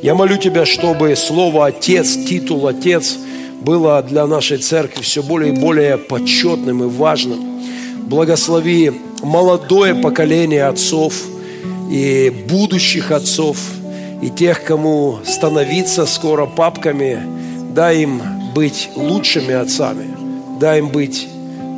[0.03, 3.17] Я молю Тебя, чтобы слово «Отец», титул «Отец»
[3.65, 7.53] было для нашей церкви все более и более почетным и важным
[8.13, 8.93] благослови
[9.23, 11.15] молодое поколение отцов
[11.91, 13.57] и будущих отцов,
[14.21, 17.21] и тех, кому становиться скоро папками,
[17.75, 18.23] дай им
[18.55, 20.07] быть лучшими отцами,
[20.61, 21.27] дай им быть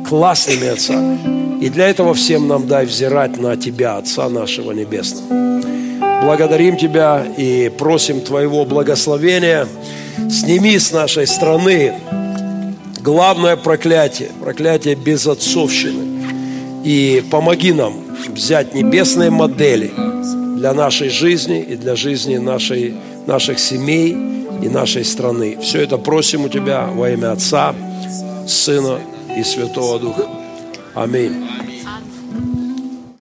[0.07, 1.63] классными отцами.
[1.63, 5.45] И для этого всем нам дай взирать на Тебя, Отца нашего Небесного.
[6.25, 9.67] Благодарим Тебя и просим Твоего благословения.
[10.29, 11.93] Сними с нашей страны
[13.01, 16.03] главное проклятие, проклятие безотцовщины–
[16.85, 17.95] и помоги нам
[18.29, 19.91] взять небесные модели
[20.55, 22.95] для нашей жизни и для жизни нашей,
[23.25, 24.15] наших семей
[24.61, 25.57] и нашей страны.
[25.61, 27.73] Все это просим у Тебя во имя Отца,
[28.47, 28.99] Сына
[29.35, 30.27] и Святого Духа.
[30.93, 31.54] Аминь.